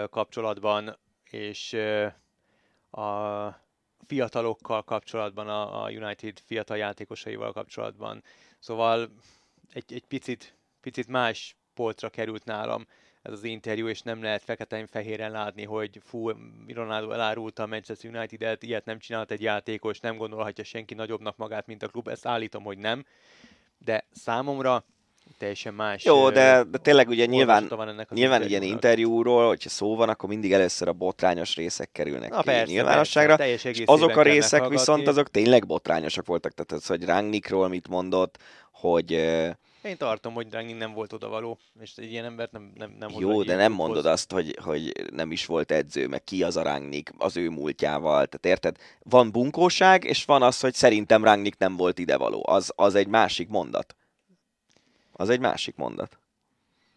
[0.10, 0.98] kapcsolatban,
[1.30, 1.74] és
[2.92, 3.48] a
[4.06, 8.24] fiatalokkal kapcsolatban, a, United fiatal játékosaival kapcsolatban.
[8.60, 9.10] Szóval
[9.74, 12.86] egy, egy picit, picit más polcra került nálam
[13.22, 16.30] ez az interjú, és nem lehet feketén-fehéren látni, hogy fú,
[16.68, 21.68] Ronaldo elárulta a Manchester United-et, ilyet nem csinált egy játékos, nem gondolhatja senki nagyobbnak magát,
[21.68, 23.06] mint a klub, ezt állítom, hogy nem.
[23.78, 24.86] De számomra
[25.38, 26.04] teljesen más.
[26.06, 30.30] Jó, de, de tényleg ugye nyilván, van ennek nyilván ilyen interjúról, hogyha szó van, akkor
[30.30, 33.36] mindig először a botrányos részek kerülnek Na ki persze, nyilvánosságra.
[33.36, 34.78] persze, teljes és azok a részek meghallgatni.
[34.78, 36.54] viszont azok tényleg botrányosak voltak.
[36.54, 38.38] Tehát az, hogy Rangnickról mit mondott,
[38.72, 39.12] hogy
[39.82, 43.44] Én tartom, hogy Rangnick nem volt odavaló, és egy ilyen embert nem, nem, nem jó,
[43.44, 47.14] de nem mondod azt, hogy, hogy nem is volt edző, meg ki az a Rangnick
[47.18, 48.26] az ő múltjával.
[48.26, 48.78] Tehát érted?
[49.04, 52.44] Van bunkóság, és van az, hogy szerintem Rangnick nem volt idevaló.
[52.48, 53.96] Az, az egy másik mondat.
[55.18, 56.18] Az egy másik mondat.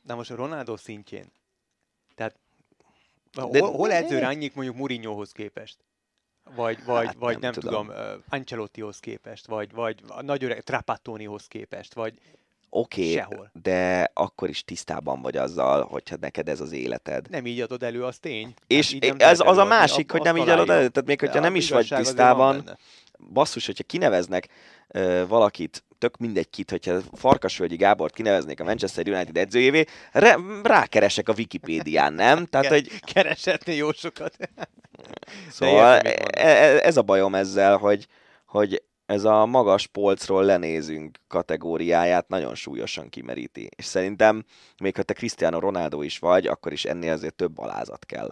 [0.02, 1.32] De most a Ronaldo szintjén.
[2.14, 2.34] Tehát
[3.34, 5.76] hol, De- hol edző Rangnick mondjuk Mourinhohoz képest?
[6.54, 7.86] Vagy, vagy, Hát vagy nem nem, tudom.
[7.86, 12.14] tudom, uh, Ancelottihoz képest, vagy, vagy a nagy öreg Trapattonihoz képest, vagy
[12.72, 13.50] Oké, okay, Sehol.
[13.62, 17.30] de akkor is tisztában vagy azzal, hogyha neked ez az életed.
[17.30, 18.54] nem így adod elő, az tény.
[18.66, 20.88] És így nem ez az a másik, ab- hogy nem így adod elő.
[20.88, 22.78] Tehát még hogyha nem is vagy tisztában,
[23.32, 24.48] basszus, hogyha kineveznek
[24.88, 31.28] ö, valakit, tök mindegy kit, hogyha Farkasvölgyi Gábort kineveznék a Manchester United edzőjévé, re, rákeresek
[31.28, 32.44] a Wikipédián, nem?
[32.50, 34.36] Tehát, hogy Keresetni jó sokat.
[35.50, 38.06] Szóval e- e- ez a bajom ezzel, hogy,
[38.46, 43.68] hogy ez a magas polcról lenézünk kategóriáját nagyon súlyosan kimeríti.
[43.76, 44.44] És szerintem,
[44.82, 48.30] még ha te Cristiano Ronaldo is vagy, akkor is ennél azért több alázat kell.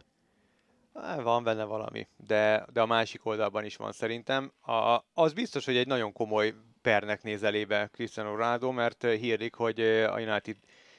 [1.22, 4.52] Van benne valami, de, de a másik oldalban is van szerintem.
[4.60, 6.54] A, az biztos, hogy egy nagyon komoly
[6.88, 10.56] pernek néz elébe Cristiano Ronaldo, mert ö, hírlik, hogy ö, a United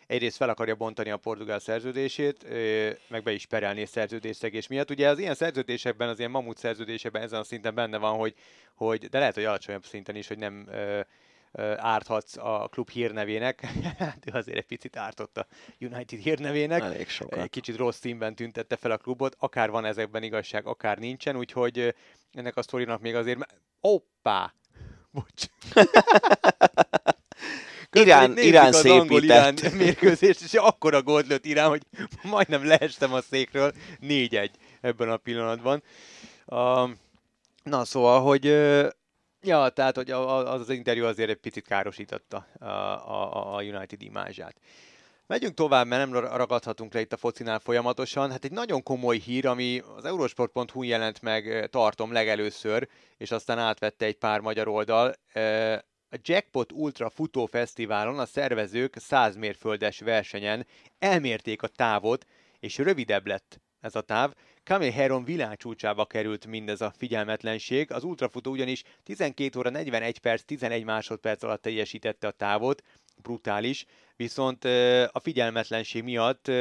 [0.07, 4.89] egyrészt fel akarja bontani a portugál szerződését, ö, meg be is perelni szerződésszegés miatt.
[4.89, 8.33] Ugye az ilyen szerződésekben, az ilyen mamut szerződésekben ezen a szinten benne van, hogy,
[8.75, 10.69] hogy de lehet, hogy alacsonyabb szinten is, hogy nem
[11.75, 13.61] árthatsz a klub hírnevének.
[13.97, 15.47] Hát ő azért egy picit ártott a
[15.79, 17.49] United hírnevének Elég egy sokat.
[17.49, 21.95] kicsit rossz színben tüntette fel a klubot, akár van ezekben igazság, akár nincsen, úgyhogy
[22.33, 23.39] ennek a sztorinak még azért...
[23.79, 24.53] Hoppá!
[25.11, 25.43] Bocs.
[27.91, 29.79] Irán- Irán az angol-irán szépített.
[29.79, 31.81] mérkőzést, és akkora gólt lőtt Irán, hogy
[32.23, 33.73] majdnem leestem a székről.
[34.01, 34.49] 4-1
[34.81, 35.83] ebben a pillanatban.
[36.45, 36.97] Um,
[37.63, 38.45] na szóval, hogy
[39.41, 43.61] Ja, tehát hogy a- a- az az interjú azért egy picit károsította a, a, a
[43.61, 44.55] United imázsát.
[45.29, 48.31] Megyünk tovább, mert nem ragadhatunk le itt a focinál folyamatosan.
[48.31, 54.05] Hát egy nagyon komoly hír, ami az eurosport.hu jelent meg, tartom legelőször, és aztán átvette
[54.05, 55.13] egy pár magyar oldal.
[56.09, 60.65] A Jackpot Ultra Futó Fesztiválon a szervezők 100 mérföldes versenyen
[60.99, 62.25] elmérték a távot,
[62.59, 64.33] és rövidebb lett ez a táv.
[64.63, 67.91] Kamil Heron világcsúcsába került mindez a figyelmetlenség.
[67.91, 72.81] Az ultrafutó ugyanis 12 óra 41 perc 11 másodperc alatt teljesítette a távot,
[73.21, 74.65] brutális, viszont
[75.11, 76.51] a figyelmetlenség miatt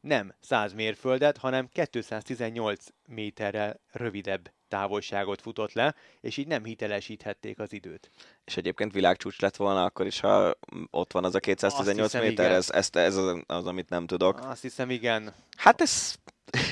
[0.00, 7.72] nem 100 mérföldet, hanem 218 méterrel rövidebb távolságot futott le, és így nem hitelesíthették az
[7.72, 8.10] időt.
[8.44, 10.58] És egyébként világcsúcs lett volna, akkor is, ha
[10.90, 12.56] ott van az a 218 Azt hiszem, méter, igen.
[12.56, 14.40] ez, ez, ez az, az, amit nem tudok.
[14.40, 15.34] Azt hiszem, igen.
[15.56, 16.14] Hát ez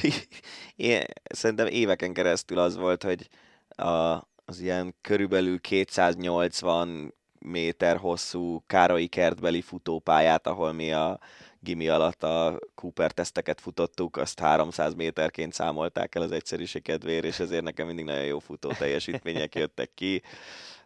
[0.77, 3.29] én, szerintem éveken keresztül az volt, hogy
[3.69, 11.21] a, az ilyen körülbelül 280 méter hosszú Károlyi kertbeli futópályát, ahol mi a
[11.61, 17.39] gimi alatt a Cooper teszteket futottuk, azt 300 méterként számolták el az egyszerűség kedvéért, és
[17.39, 20.23] ezért nekem mindig nagyon jó futó teljesítmények jöttek ki.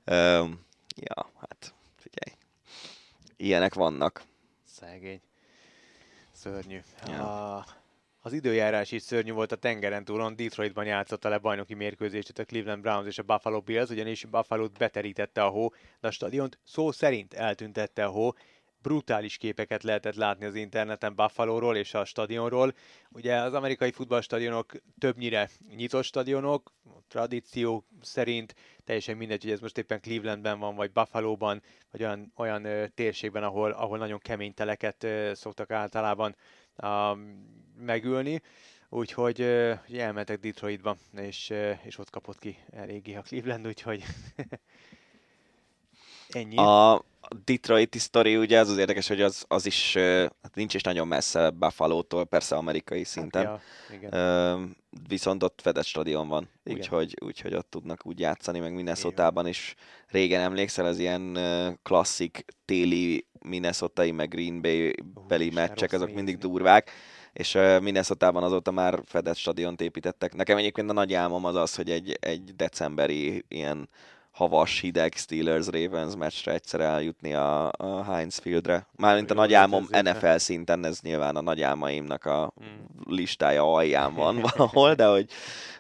[0.07, 2.37] Um, ja, hát figyelj.
[3.37, 4.23] Ilyenek vannak.
[4.65, 5.21] Szegény.
[6.33, 6.81] Szörnyű.
[7.07, 7.55] Ja.
[7.57, 7.65] A,
[8.27, 10.37] az időjárás is szörnyű volt a tengeren túlon.
[10.37, 15.45] Detroitban játszotta le bajnoki mérkőzést a Cleveland Browns és a Buffalo Bills, ugyanis Buffalo-t beterítette
[15.45, 18.33] a hó, de a stadiont szó szerint eltüntette a hó.
[18.83, 22.75] Brutális képeket lehetett látni az interneten Buffalo-ról és a stadionról.
[23.11, 26.73] Ugye az amerikai futballstadionok többnyire nyitott stadionok,
[27.09, 28.55] tradíció szerint,
[28.85, 33.43] teljesen mindegy, hogy ez most éppen Clevelandben van, vagy Buffalo-ban, vagy olyan, olyan ö, térségben,
[33.43, 36.37] ahol, ahol nagyon kemény teleket ö, szoktak általában
[36.83, 37.45] um,
[37.79, 38.43] megülni.
[38.89, 39.41] Úgyhogy
[39.89, 44.05] ugye elmentek Detroitba, és, ö, és ott kapott ki eléggé a Cleveland, úgyhogy
[46.29, 46.57] ennyi.
[46.57, 47.05] A
[47.45, 49.95] Detroiti sztori ugye az az érdekes, hogy az, az is
[50.43, 53.47] hát nincs is nagyon messze Buffalo-tól, persze amerikai szinten.
[53.47, 53.61] Hát,
[53.91, 54.77] ja, igen.
[55.09, 56.79] Viszont ott fedett stadion van, Igen.
[56.79, 59.75] úgyhogy, úgyhogy ott tudnak úgy játszani, meg Minnesota-ban is
[60.07, 61.39] régen emlékszel, az ilyen
[61.83, 64.95] klasszik téli Minnesota-i, meg Green Bay
[65.29, 66.91] beli Isten, meccsek, azok mindig durvák,
[67.33, 70.35] és Minnesota-ban azóta már fedett stadiont építettek.
[70.35, 73.89] Nekem egyébként a nagy álmom az az, hogy egy, egy decemberi ilyen
[74.31, 78.87] havas, hideg Steelers-Ravens meccsre egyszer eljutni a, a Heinz Fieldre.
[78.97, 79.87] Mármint a nagy álmom.
[80.03, 83.15] NFL szinten, ez nyilván a nagy álmaimnak a Mm.
[83.15, 85.31] listája alján van valahol, de hogy,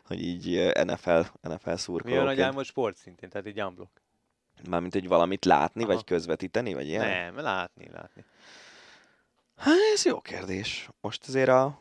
[0.04, 2.40] hogy így NFL, NFL Mi a nagy szurkolóként.
[2.40, 4.05] álmod sport szintén, tehát egy unblock.
[4.68, 5.92] Mármint, hogy valamit látni, Aha.
[5.92, 7.08] vagy közvetíteni, vagy ilyen?
[7.08, 8.24] Nem, látni, látni.
[9.56, 10.88] Hát ez jó kérdés.
[11.00, 11.80] Most azért a,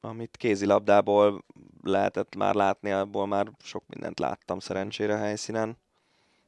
[0.00, 1.44] amit kézilabdából
[1.82, 5.76] lehetett már látni, abból már sok mindent láttam szerencsére a helyszínen.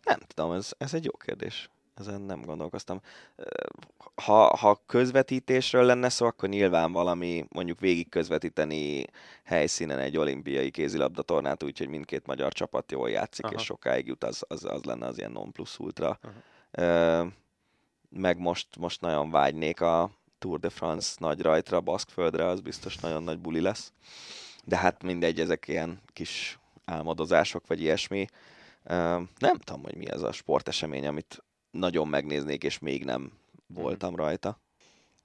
[0.03, 1.71] Nem tudom, ez, ez egy jó kérdés.
[1.99, 3.01] Ezen nem gondolkoztam.
[4.15, 9.05] Ha, ha közvetítésről lenne szó, akkor nyilván valami mondjuk végig közvetíteni
[9.45, 13.55] helyszínen egy olimpiai kézilabda tornát, úgyhogy mindkét magyar csapat jól játszik, Aha.
[13.55, 16.19] és sokáig jut, az, az, az lenne az ilyen non plus ultra.
[16.73, 17.27] Aha.
[18.11, 23.23] Meg most, most nagyon vágynék a Tour de France nagy rajtra, Baszkföldre, az biztos nagyon
[23.23, 23.93] nagy buli lesz.
[24.65, 28.27] De hát mindegy, ezek ilyen kis álmodozások, vagy ilyesmi.
[29.39, 33.33] Nem tudom, hogy mi ez a sportesemény, amit nagyon megnéznék, és még nem
[33.67, 34.61] voltam rajta.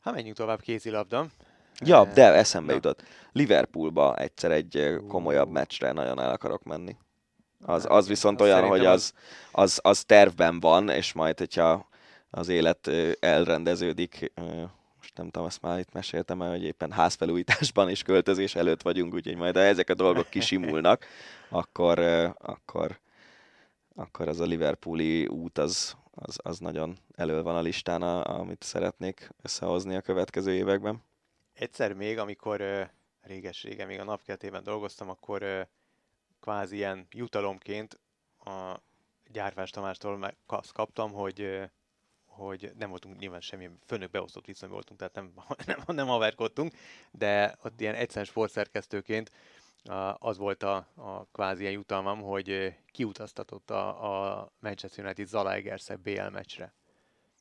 [0.02, 1.26] Hát menjünk tovább kézilabda.
[1.80, 2.74] Ja, Eh, de eszembe na.
[2.74, 3.03] jutott.
[3.32, 6.95] Liverpoolba egyszer egy ö, komolyabb meccsre nagyon el akarok menni.
[7.65, 9.14] Az, Hát, az viszont az olyan, hogy az,
[9.52, 11.88] az, az tervben van, és majd, hogyha
[12.30, 14.32] az élet ö, elrendeződik,
[14.98, 19.14] most nem tudom, ezt már itt meséltem el, hogy éppen házfelújításban és költözés előtt vagyunk,
[19.14, 21.06] úgyhogy majd ha ezek a dolgok kisimulnak,
[21.49, 21.99] akkor,
[22.38, 22.99] akkor,
[23.95, 28.64] akkor az a Liverpooli út az, az, az nagyon elő van a listán, a, amit
[28.64, 31.03] szeretnék összehozni a következő években.
[31.53, 32.84] Egyszer még, amikor ö,
[33.22, 35.68] réges-régen még a napkeltében dolgoztam, akkor
[36.40, 37.99] kvázi ilyen jutalomként
[38.40, 38.82] a
[39.32, 41.70] Gyárvás Tamástól azt kaptam, hogy
[42.34, 45.34] hogy nem voltunk nyilván semmi főnök beosztott viszonyban voltunk, tehát nem,
[45.86, 46.74] nem, nem haverkodtunk,
[47.11, 49.32] de ott ilyen egyszerűen sportszerkesztőként
[50.18, 56.73] az volt a, a kvázi jutalmam, hogy kiutaztatott a, a Manchester United Zalaegerszeg BL meccsre.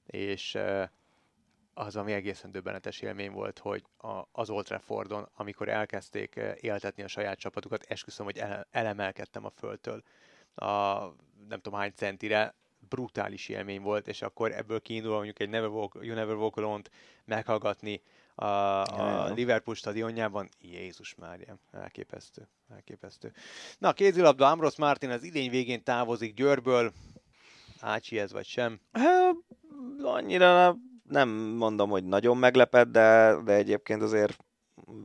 [0.07, 0.59] És
[1.75, 7.09] az, ami egészen döbbenetes élmény volt, hogy a, az Old Traffordon, amikor elkezdték éltetni a
[7.09, 10.03] saját csapatukat, esküszöm, hogy ele, elemelkedtem a földtől
[10.55, 11.01] a
[11.49, 12.55] nem tudom hány centire,
[12.89, 16.91] brutális élmény volt, és akkor ebből kiindulva mondjuk egy Never Walk, You Never Walk Alone-t
[17.25, 18.03] meghallgatni
[18.35, 19.33] a, a Ja, ja.
[19.35, 23.33] Liverpool stadionjában, Jézus Mária, elképesztő, elképesztő.
[23.79, 26.93] Na, kézilabda, Ambrose Martin az idény végén távozik Győrből,
[27.81, 28.81] Ácsi ez vagy sem.
[28.93, 29.37] Hát,
[30.03, 30.77] annyira
[31.09, 34.37] nem mondom, hogy nagyon meglepett, de, de egyébként azért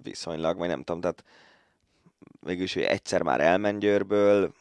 [0.02, 1.24] viszonylag, vagy nem tudom, tehát
[2.40, 4.54] végülis, hogy egyszer már elment Győrből,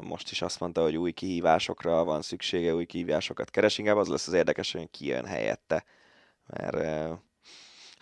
[0.00, 4.26] most is azt mondta, hogy új kihívásokra van szüksége, új kihívásokat keres, inkább az lesz
[4.26, 5.84] az érdekes, hogy ki jön helyette,
[6.46, 7.18] mert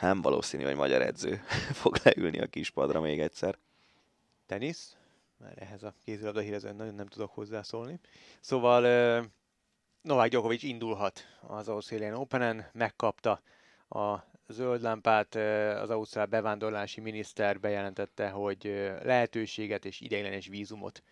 [0.01, 1.41] nem valószínű, hogy magyar edző
[1.81, 3.59] fog leülni a kispadra még egyszer.
[4.47, 4.97] tenisz,
[5.39, 8.01] mert ehhez a kézilabda hírezően nagyon nem tudok hozzászólni.
[8.41, 8.83] Szóval
[10.03, 13.41] Novák Djokovic indulhat az Australian Open-en, megkapta
[13.89, 14.19] a
[14.49, 15.35] zöld lámpát,
[15.81, 18.65] az ausztrál bevándorlási miniszter bejelentette, hogy
[19.03, 21.03] lehetőséget és ideiglenes vízumot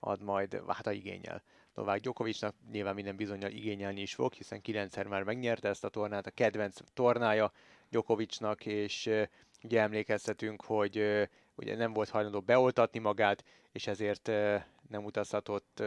[0.00, 1.42] ad majd, hát a igényel.
[1.74, 6.26] Novák Djokovicnak nyilván minden bizonyal igényelni is fog, hiszen kilencszer már megnyerte ezt a tornát,
[6.26, 7.52] a kedvenc tornája
[7.90, 9.10] Djokovicnak, és
[9.62, 14.26] ugye emlékeztetünk, hogy ugye nem volt hajlandó beoltatni magát, és ezért
[14.88, 15.82] nem utazhatott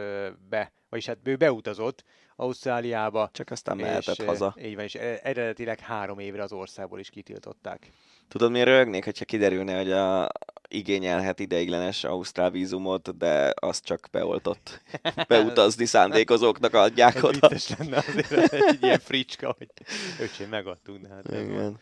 [0.48, 2.04] be, vagyis hát ő beutazott
[2.36, 4.54] Ausztráliába, Csak aztán mehetett és, haza.
[4.62, 7.90] Így van, és e- eredetileg három évre az országból is kitiltották.
[8.28, 10.28] Tudod, miért rögnék, hogyha kiderülne, hogy a
[10.68, 14.82] igényelhet ideiglenes ausztrál vízumot, de azt csak beoltott
[15.28, 17.48] beutazni szándékozóknak adják Ez oda.
[17.48, 19.68] vicces lenne azért egy ilyen fricska, hogy
[20.24, 21.80] öcsém megadtuk, de hát ez van.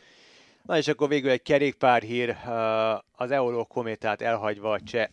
[0.62, 5.08] Na és akkor végül egy kerékpárhír, uh, az Euro Kométát elhagyva a cseh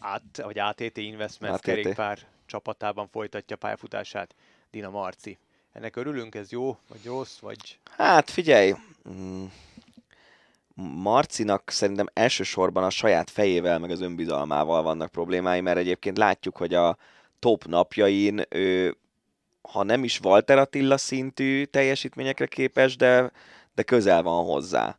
[0.00, 1.64] át, vagy ATT Investments ATT.
[1.64, 4.34] kerékpár csapatában folytatja pályafutását
[4.70, 5.38] Dina Marci.
[5.72, 8.74] Ennek örülünk, ez jó, vagy rossz, vagy Hát figyelj,
[9.08, 9.44] mm,
[11.02, 16.74] Marcinak szerintem elsősorban a saját fejével, meg az önbizalmával vannak problémái, mert egyébként látjuk, hogy
[16.74, 16.96] a
[17.38, 18.96] top napjain ő,
[19.62, 23.30] ha nem is Walter Attila szintű teljesítményekre képes, de,
[23.78, 24.98] de közel van hozzá.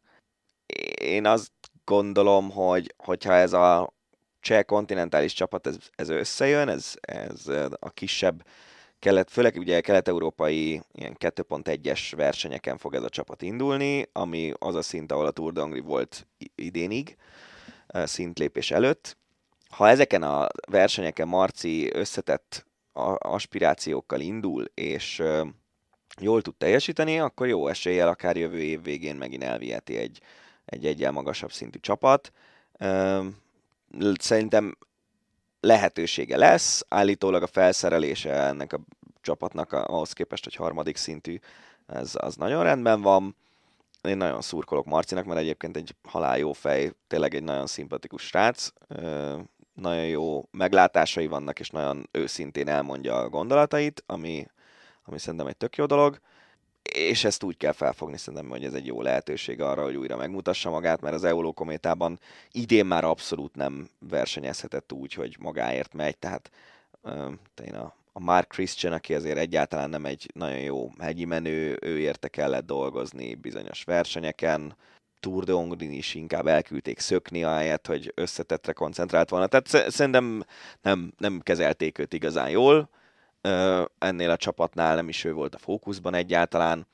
[1.01, 1.51] Én azt
[1.83, 3.93] gondolom, hogy hogyha ez a
[4.39, 7.47] cseh kontinentális csapat ez, ez összejön, ez, ez
[7.79, 8.45] a kisebb
[8.99, 14.81] kelet, főleg ugye kelet-európai ilyen 2.1-es versenyeken fog ez a csapat indulni, ami az a
[14.81, 17.17] szint, ahol a Tour de Hongrie volt idénig,
[17.87, 19.17] eh, szintlépés előtt.
[19.69, 22.65] Ha ezeken a versenyeken Marci összetett
[23.17, 25.45] aspirációkkal indul, és ö,
[26.19, 30.21] jól tud teljesíteni, akkor jó eséllyel akár jövő év végén megint elviheti egy,
[30.65, 32.31] egy egyel magasabb szintű csapat.
[34.13, 34.77] Szerintem
[35.59, 38.79] lehetősége lesz, állítólag a felszerelése ennek a
[39.21, 41.39] csapatnak ahhoz képest, hogy harmadik szintű,
[41.87, 43.35] ez az nagyon rendben van.
[44.01, 48.69] Én nagyon szurkolok Marcinak, mert egyébként egy halál jó fej, tényleg egy nagyon szimpatikus srác.
[49.73, 54.47] Nagyon jó meglátásai vannak, és nagyon őszintén elmondja a gondolatait, ami,
[55.09, 56.19] ami szerintem egy tök jó dolog
[56.93, 60.69] és ezt úgy kell felfogni szerintem, hogy ez egy jó lehetőség arra, hogy újra megmutassa
[60.69, 62.19] magát, mert az Euló kométában
[62.51, 66.51] idén már abszolút nem versenyezhetett úgy, hogy magáért megy, tehát
[67.65, 71.99] én a, a Mark Christian, aki azért egyáltalán nem egy nagyon jó hegyi menő, ő
[71.99, 74.75] érte kellett dolgozni bizonyos versenyeken,
[75.19, 79.47] Tour de Hongrin is inkább elküldték szökni ahelyett, hogy összetettre koncentrált volna.
[79.47, 80.43] Tehát szerintem
[80.81, 82.89] nem, nem kezelték őt igazán jól,
[83.97, 86.87] ennél a csapatnál nem is ő volt a fókuszban egyáltalán,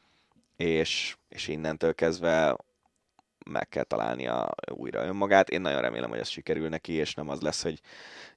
[0.55, 2.57] és, és innentől kezdve
[3.45, 5.49] meg kell találnia újra önmagát.
[5.49, 7.81] Én nagyon remélem, hogy ez sikerül neki, és nem az lesz, hogy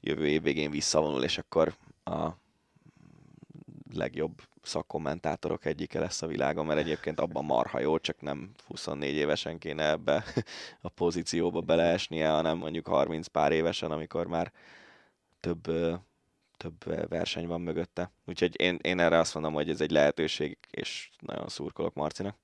[0.01, 1.75] jövő év végén visszavonul, és akkor
[2.05, 2.29] a
[3.95, 9.59] legjobb szakkommentátorok egyike lesz a világon, mert egyébként abban marha jó, csak nem 24 évesen
[9.59, 10.25] kéne ebbe
[10.81, 14.53] a pozícióba beleesnie, hanem mondjuk 30 pár évesen, amikor már
[15.41, 15.71] több
[16.59, 18.13] több verseny van mögötte.
[18.27, 22.37] Úgyhogy én, én erre azt mondom, hogy ez egy lehetőség, és nagyon szurkolok Marcinak.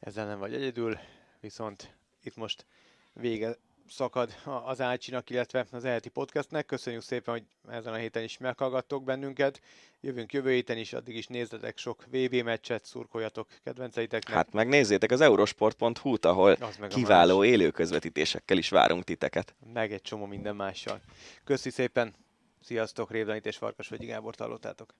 [0.00, 0.98] Ezzel nem vagy egyedül,
[1.40, 2.66] viszont itt most
[3.12, 3.56] vége
[3.90, 4.34] szakad
[4.64, 6.66] az Ácsinak, illetve az eheti podcastnek.
[6.66, 9.60] Köszönjük szépen, hogy ezen a héten is meghallgattok bennünket.
[10.00, 14.34] Jövünk jövő héten is, addig is nézzetek sok VB meccset, szurkoljatok kedvenceiteknek.
[14.34, 16.58] Hát megnézzétek az eurosport.hu-t, ahol
[16.88, 19.54] kiváló élő közvetítésekkel is várunk titeket.
[19.72, 21.00] Meg egy csomó minden mással.
[21.44, 22.14] Köszi szépen,
[22.60, 24.94] Sziasztok, Révdanit és Farkas vagy Gábor hallottátok.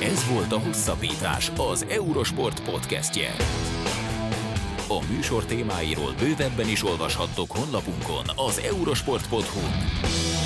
[0.00, 3.30] Ez volt a Hosszabbítás, az Eurosport podcastje.
[4.88, 10.41] A műsor témáiról bővebben is olvashattok honlapunkon az eurosport.hu.